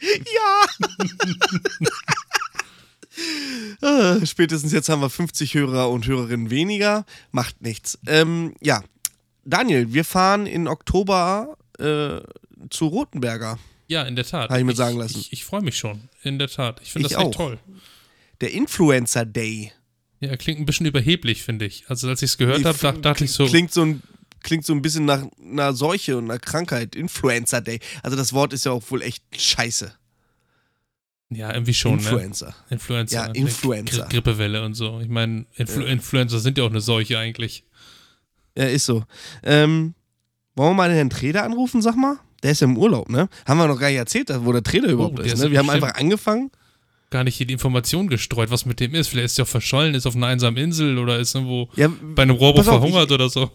ja! 0.00 0.66
Äh, 3.82 4.26
Spätestens 4.26 4.72
jetzt 4.72 4.88
haben 4.88 5.00
wir 5.02 5.10
50 5.10 5.54
Hörer 5.54 5.90
und 5.90 6.06
Hörerinnen 6.06 6.50
weniger. 6.50 7.04
Macht 7.30 7.60
nichts. 7.62 7.98
Ähm, 8.06 8.54
ja. 8.60 8.82
Daniel, 9.48 9.94
wir 9.94 10.04
fahren 10.04 10.46
in 10.46 10.68
Oktober 10.68 11.56
äh, 11.78 12.20
zu 12.68 12.86
Rotenberger. 12.86 13.58
Ja, 13.86 14.02
in 14.02 14.14
der 14.14 14.26
Tat. 14.26 14.50
Hab 14.50 14.58
ich 14.58 14.64
mir 14.64 14.74
sagen 14.74 14.98
lassen. 14.98 15.20
Ich, 15.20 15.32
ich 15.32 15.44
freue 15.44 15.62
mich 15.62 15.78
schon. 15.78 16.10
In 16.22 16.38
der 16.38 16.48
Tat. 16.48 16.80
Ich 16.82 16.92
finde 16.92 17.08
das 17.08 17.16
echt 17.16 17.26
auch. 17.26 17.34
toll. 17.34 17.58
Der 18.42 18.52
Influencer 18.52 19.24
Day. 19.24 19.72
Ja, 20.20 20.36
klingt 20.36 20.60
ein 20.60 20.66
bisschen 20.66 20.84
überheblich, 20.84 21.42
finde 21.42 21.64
ich. 21.64 21.84
Also, 21.88 22.08
als 22.08 22.20
ich 22.20 22.32
es 22.32 22.38
gehört 22.38 22.64
habe, 22.64 22.76
dacht, 22.76 23.04
dachte 23.04 23.24
ich 23.24 23.32
so. 23.32 23.46
Klingt 23.46 23.72
so 23.72 23.82
ein, 23.82 24.02
klingt 24.42 24.66
so 24.66 24.74
ein 24.74 24.82
bisschen 24.82 25.06
nach 25.06 25.24
einer 25.42 25.72
Seuche 25.72 26.18
und 26.18 26.24
einer 26.24 26.38
Krankheit. 26.38 26.94
Influencer 26.94 27.62
Day. 27.62 27.80
Also 28.02 28.18
das 28.18 28.34
Wort 28.34 28.52
ist 28.52 28.66
ja 28.66 28.72
auch 28.72 28.82
wohl 28.90 29.00
echt 29.00 29.24
scheiße. 29.34 29.94
Ja, 31.30 31.52
irgendwie 31.52 31.74
schon, 31.74 31.96
ne? 31.96 31.98
Influencer. 31.98 32.54
Influencer. 32.68 33.16
Ja, 33.16 33.28
ne? 33.28 33.34
Influencer. 33.34 34.02
Gri 34.04 34.16
Grippewelle 34.16 34.62
und 34.62 34.74
so. 34.74 35.00
Ich 35.00 35.08
meine, 35.08 35.46
Influ 35.56 35.84
Influencer 35.84 36.38
sind 36.38 36.58
ja 36.58 36.64
auch 36.64 36.70
eine 36.70 36.80
Seuche 36.80 37.18
eigentlich. 37.18 37.64
Ja, 38.58 38.64
ist 38.64 38.86
so. 38.86 39.04
Ähm, 39.44 39.94
wollen 40.56 40.70
wir 40.70 40.74
mal 40.74 40.88
den 40.88 40.96
Herrn 40.96 41.10
Treder 41.10 41.44
anrufen, 41.44 41.80
sag 41.80 41.94
mal? 41.96 42.16
Der 42.42 42.50
ist 42.52 42.60
ja 42.60 42.66
im 42.66 42.76
Urlaub, 42.76 43.08
ne? 43.08 43.28
Haben 43.46 43.58
wir 43.58 43.68
noch 43.68 43.78
gar 43.78 43.88
nicht 43.88 43.96
erzählt, 43.98 44.30
wo 44.44 44.52
der 44.52 44.62
Treder 44.64 44.88
überhaupt 44.88 45.18
der 45.18 45.26
ist, 45.26 45.38
ne? 45.42 45.50
Wir 45.52 45.60
haben 45.60 45.70
einfach 45.70 45.94
angefangen. 45.94 46.50
Gar 47.10 47.22
nicht 47.24 47.36
hier 47.36 47.46
die 47.46 47.52
Information 47.54 48.08
gestreut, 48.08 48.50
was 48.50 48.66
mit 48.66 48.80
dem 48.80 48.94
ist. 48.94 49.08
Vielleicht 49.08 49.26
ist 49.26 49.38
er 49.38 49.44
auch 49.44 49.48
verschollen, 49.48 49.94
ist 49.94 50.06
auf 50.06 50.16
einer 50.16 50.26
einsamen 50.26 50.56
Insel 50.62 50.98
oder 50.98 51.18
ist 51.18 51.34
irgendwo 51.34 51.68
Ja, 51.76 51.88
bei 52.14 52.22
einem 52.24 52.36
auf, 52.36 52.64
verhungert 52.64 53.06
ich, 53.06 53.14
oder 53.14 53.28
so. 53.30 53.50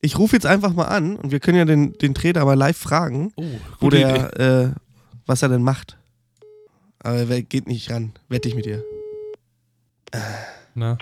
ich 0.00 0.18
rufe 0.18 0.34
jetzt 0.34 0.46
einfach 0.46 0.72
mal 0.72 0.86
an 0.86 1.16
und 1.16 1.30
wir 1.30 1.38
können 1.40 1.58
ja 1.58 1.64
den, 1.64 1.92
den 1.98 2.14
Treder 2.14 2.44
mal 2.44 2.54
live 2.54 2.76
fragen, 2.78 3.32
Oh, 3.36 3.44
wo 3.80 3.90
der, 3.90 4.40
äh, 4.40 4.70
was 5.26 5.42
er 5.42 5.48
denn 5.50 5.62
macht. 5.62 5.96
Aber 7.00 7.18
er 7.18 7.42
geht 7.42 7.68
nicht 7.68 7.90
ran. 7.90 8.12
Wette 8.28 8.48
ich 8.48 8.54
mit 8.54 8.64
dir. 8.64 8.82
Na? 10.74 10.96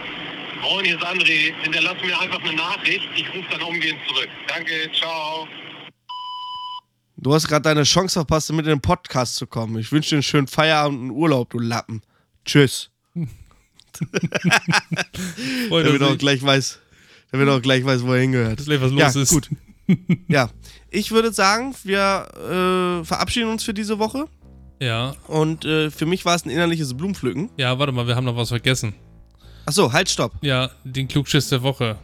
Moin, 0.62 0.84
hier 0.84 0.96
ist 0.96 1.04
André. 1.04 1.52
Hinterlass 1.62 1.96
mir 2.04 2.18
einfach 2.20 2.40
eine 2.40 2.54
Nachricht. 2.54 3.08
Ich 3.16 3.26
rufe 3.28 3.48
dann 3.50 3.62
umgehend 3.62 3.98
zurück. 4.08 4.28
Danke, 4.48 4.72
ciao. 4.98 5.46
Du 7.16 7.34
hast 7.34 7.46
gerade 7.48 7.62
deine 7.62 7.82
Chance 7.84 8.14
verpasst, 8.20 8.50
mit 8.52 8.66
in 8.66 8.70
den 8.70 8.80
Podcast 8.80 9.36
zu 9.36 9.46
kommen. 9.46 9.78
Ich 9.78 9.92
wünsche 9.92 10.10
dir 10.10 10.16
einen 10.16 10.22
schönen 10.22 10.46
Feierabend 10.46 11.00
und 11.00 11.10
Urlaub, 11.10 11.50
du 11.50 11.58
Lappen. 11.58 12.02
Tschüss. 12.44 12.90
Damit 15.70 16.00
er 16.00 16.08
auch 16.08 16.18
gleich 16.18 16.42
weiß, 16.42 16.78
damit 17.32 17.48
er 17.48 17.56
auch 17.56 17.60
gleich 17.62 17.84
weiß, 17.84 18.02
wo 18.04 18.12
er 18.14 18.20
hingehört. 18.20 18.58
dass 18.60 18.66
gleich 18.66 18.80
was 18.80 18.92
Ja, 18.92 19.06
los 19.06 19.16
ist. 19.16 19.30
gut. 19.30 19.48
Ja, 20.28 20.48
ich 20.88 21.10
würde 21.10 21.32
sagen, 21.32 21.74
wir 21.82 22.28
äh, 23.00 23.04
verabschieden 23.04 23.48
uns 23.50 23.64
für 23.64 23.74
diese 23.74 23.98
Woche. 23.98 24.26
Ja, 24.80 25.16
Und 25.26 25.64
äh, 25.64 25.90
für 25.90 26.06
mich 26.06 26.24
war 26.24 26.36
es 26.36 26.44
ein 26.46 26.50
innerliches 26.50 26.96
Blumenpflücken. 26.96 27.50
ja, 27.56 27.76
warte 27.78 27.92
mal, 27.92 28.06
wir 28.06 28.14
haben 28.14 28.24
noch 28.24 28.36
was 28.36 28.50
vergessen. 28.50 28.94
Achso, 29.66 29.92
halt, 29.92 30.08
stopp. 30.08 30.32
Ja, 30.42 30.70
den 30.84 31.06
Klugschiss 31.08 31.48
der 31.48 31.62
Woche. 31.62 31.96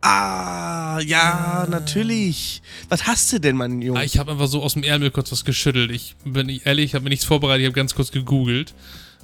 Ah, 0.00 1.00
ja, 1.00 1.66
natürlich. 1.68 2.62
Was 2.88 3.06
hast 3.06 3.32
du 3.32 3.40
denn, 3.40 3.56
mein 3.56 3.82
Junge? 3.82 3.98
Ah, 4.00 4.04
ich 4.04 4.18
habe 4.18 4.30
einfach 4.32 4.46
so 4.46 4.62
aus 4.62 4.74
dem 4.74 4.84
Ärmel 4.84 5.10
kurz 5.10 5.32
was 5.32 5.44
geschüttelt. 5.44 5.90
Ich 5.90 6.14
bin 6.24 6.48
ehrlich, 6.64 6.84
ich 6.86 6.94
habe 6.94 7.02
mir 7.04 7.10
nichts 7.10 7.24
vorbereitet, 7.24 7.62
ich 7.62 7.66
habe 7.66 7.74
ganz 7.74 7.94
kurz 7.94 8.12
gegoogelt. 8.12 8.74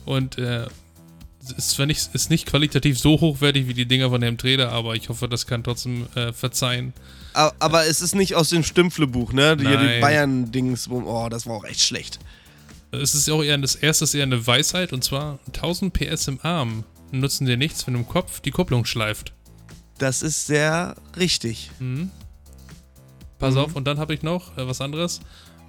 Und 0.05 0.37
äh, 0.39 0.67
ist 1.57 1.79
nicht, 1.79 2.11
ist 2.15 2.31
nicht 2.31 2.47
qualitativ 2.47 2.99
so 2.99 3.21
hochwertig 3.21 3.69
wie 3.69 3.75
die 3.75 3.87
Dinger 3.87 4.11
von 4.11 4.21
dem 4.21 4.37
Trader, 4.37 4.73
aber 4.73 4.95
ich 4.97 5.09
hoffe, 5.09 5.29
das 5.29 5.47
kann 5.47 5.63
trotzdem 5.63 6.07
äh, 6.17 6.33
verzeihen. 6.33 6.93
A- 7.35 7.53
Aber 7.61 7.87
es 7.87 8.03
ist 8.03 8.15
nicht 8.15 8.35
aus 8.35 8.51
dem 8.51 8.65
Stümpflebuch, 8.65 9.33
ne? 9.33 9.57
Die, 9.57 9.65
die. 9.65 10.01
Bayern-Dings. 10.01 10.89
Oh, 10.91 11.29
das 11.31 11.47
war 11.47 11.55
auch 11.55 11.65
echt 11.65 11.81
schlecht. 11.81 12.19
Es 12.91 13.15
ist 13.15 13.29
auch 13.31 13.43
eher 13.43 13.59
das 13.59 13.75
erste 13.77 14.05
ist 14.05 14.15
eher 14.15 14.23
eine 14.25 14.45
Weisheit 14.47 14.93
und 14.93 15.03
zwar 15.03 15.39
1000 15.49 15.93
PS 15.93 16.29
im 16.29 16.39
Arm 16.43 16.85
nutzen 17.21 17.47
dir 17.47 17.57
nichts, 17.57 17.87
wenn 17.87 17.95
im 17.95 18.07
Kopf 18.09 18.41
die 18.41 18.51
Kupplung 18.51 18.85
schleift. 18.85 19.33
Das 19.99 20.23
ist 20.23 20.47
sehr 20.47 20.97
richtig. 21.17 21.71
Pass 23.39 23.55
Mhm. 23.55 23.61
auf, 23.61 23.77
und 23.77 23.87
dann 23.87 23.99
habe 23.99 24.15
ich 24.15 24.23
noch 24.23 24.57
äh, 24.59 24.67
was 24.67 24.81
anderes. 24.81 25.21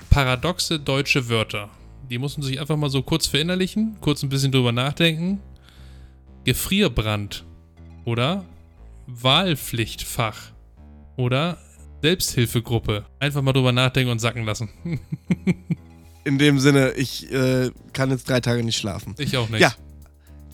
Paradoxe 0.10 0.80
deutsche 0.80 1.30
Wörter. 1.30 1.70
Die 2.10 2.18
mussten 2.20 2.42
sich 2.44 2.60
einfach 2.60 2.78
mal 2.78 2.90
so 2.90 3.02
kurz 3.02 3.28
verinnerlichen, 3.28 3.98
kurz 4.02 4.22
ein 4.24 4.30
bisschen 4.30 4.52
drüber 4.52 4.72
nachdenken. 4.72 5.40
Gefrierbrand. 6.44 7.44
Oder 8.06 8.46
Wahlpflichtfach. 9.08 10.52
Oder 11.18 11.58
Selbsthilfegruppe. 12.02 13.06
Einfach 13.20 13.42
mal 13.42 13.54
drüber 13.54 13.72
nachdenken 13.72 14.12
und 14.12 14.20
sacken 14.20 14.44
lassen. 14.46 14.70
In 16.24 16.38
dem 16.40 16.60
Sinne, 16.60 16.92
ich 16.94 17.32
äh, 17.32 17.72
kann 17.94 18.10
jetzt 18.12 18.30
drei 18.30 18.40
Tage 18.42 18.64
nicht 18.64 18.78
schlafen. 18.78 19.14
Ich 19.18 19.38
auch 19.38 19.50
nicht. 19.50 19.62
Ja. 19.62 19.74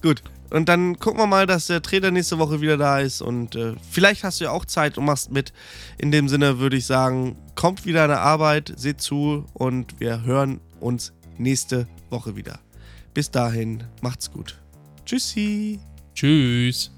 Gut. 0.01 0.21
Und 0.51 0.69
dann 0.69 0.99
gucken 0.99 1.19
wir 1.19 1.27
mal, 1.27 1.47
dass 1.47 1.67
der 1.67 1.81
Trainer 1.81 2.11
nächste 2.11 2.37
Woche 2.37 2.61
wieder 2.61 2.77
da 2.77 2.99
ist. 2.99 3.21
Und 3.21 3.55
äh, 3.55 3.73
vielleicht 3.89 4.23
hast 4.23 4.39
du 4.39 4.45
ja 4.45 4.51
auch 4.51 4.65
Zeit 4.65 4.97
und 4.97 5.05
machst 5.05 5.31
mit. 5.31 5.53
In 5.97 6.11
dem 6.11 6.27
Sinne 6.27 6.59
würde 6.59 6.77
ich 6.77 6.85
sagen, 6.85 7.37
kommt 7.55 7.85
wieder 7.85 8.03
eine 8.03 8.19
Arbeit, 8.19 8.73
seht 8.75 9.01
zu 9.01 9.45
und 9.53 9.99
wir 9.99 10.23
hören 10.23 10.59
uns 10.79 11.13
nächste 11.37 11.87
Woche 12.09 12.35
wieder. 12.35 12.59
Bis 13.13 13.31
dahin, 13.31 13.83
macht's 14.01 14.31
gut. 14.31 14.59
Tschüssi. 15.05 15.79
Tschüss. 16.13 16.91